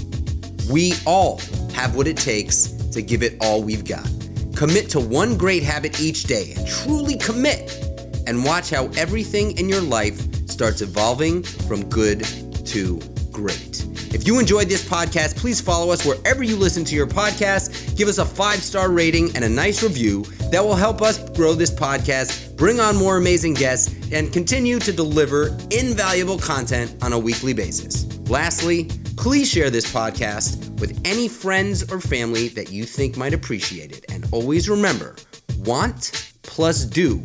We 0.72 0.94
all 1.06 1.42
have 1.74 1.98
what 1.98 2.08
it 2.08 2.16
takes 2.16 2.68
to 2.94 3.02
give 3.02 3.22
it 3.22 3.36
all 3.42 3.62
we've 3.62 3.84
got. 3.84 4.10
Commit 4.56 4.90
to 4.92 5.02
one 5.02 5.38
great 5.38 5.62
habit 5.62 6.00
each 6.00 6.24
day 6.24 6.54
and 6.56 6.66
truly 6.66 7.18
commit 7.18 7.84
and 8.26 8.46
watch 8.46 8.70
how 8.70 8.86
everything 8.96 9.58
in 9.58 9.68
your 9.68 9.82
life 9.82 10.22
starts 10.50 10.80
evolving 10.80 11.44
from 11.44 11.90
good 11.90 12.24
to 12.68 12.98
great. 13.34 13.84
If 14.14 14.28
you 14.28 14.40
enjoyed 14.40 14.70
this 14.70 14.88
podcast, 14.88 15.36
please 15.36 15.60
follow 15.60 15.92
us 15.92 16.06
wherever 16.06 16.44
you 16.44 16.56
listen 16.56 16.86
to 16.86 16.96
your 16.96 17.08
podcast. 17.08 17.83
Give 17.96 18.08
us 18.08 18.18
a 18.18 18.26
five 18.26 18.60
star 18.60 18.92
rating 18.92 19.36
and 19.36 19.44
a 19.44 19.50
nice 19.50 19.84
review 19.84 20.24
that 20.52 20.64
will 20.64 20.76
help 20.76 21.02
us 21.02 21.18
grow 21.32 21.54
this 21.54 21.72
podcast, 21.72 22.56
bring 22.58 22.80
on 22.80 22.96
more 22.96 23.18
amazing 23.18 23.54
guests, 23.54 23.94
and 24.12 24.32
continue 24.32 24.80
to 24.80 24.92
deliver 24.92 25.58
invaluable 25.72 26.38
content 26.38 26.96
on 27.04 27.14
a 27.14 27.20
weekly 27.20 27.54
basis. 27.54 28.06
Lastly, 28.30 28.90
please 29.18 29.50
share 29.50 29.70
this 29.70 29.92
podcast 29.92 30.80
with 30.80 31.00
any 31.06 31.28
friends 31.28 31.92
or 31.92 32.00
family 32.00 32.50
that 32.50 32.72
you 32.72 32.84
think 32.84 33.18
might 33.18 33.34
appreciate 33.34 33.92
it. 33.92 34.06
And 34.12 34.26
always 34.32 34.70
remember 34.70 35.16
want 35.60 36.34
plus 36.44 36.86
do 36.86 37.24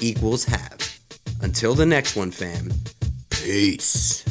equals 0.00 0.44
have. 0.44 0.98
Until 1.40 1.74
the 1.74 1.86
next 1.86 2.16
one, 2.16 2.30
fam. 2.30 2.70
Peace. 3.30 4.27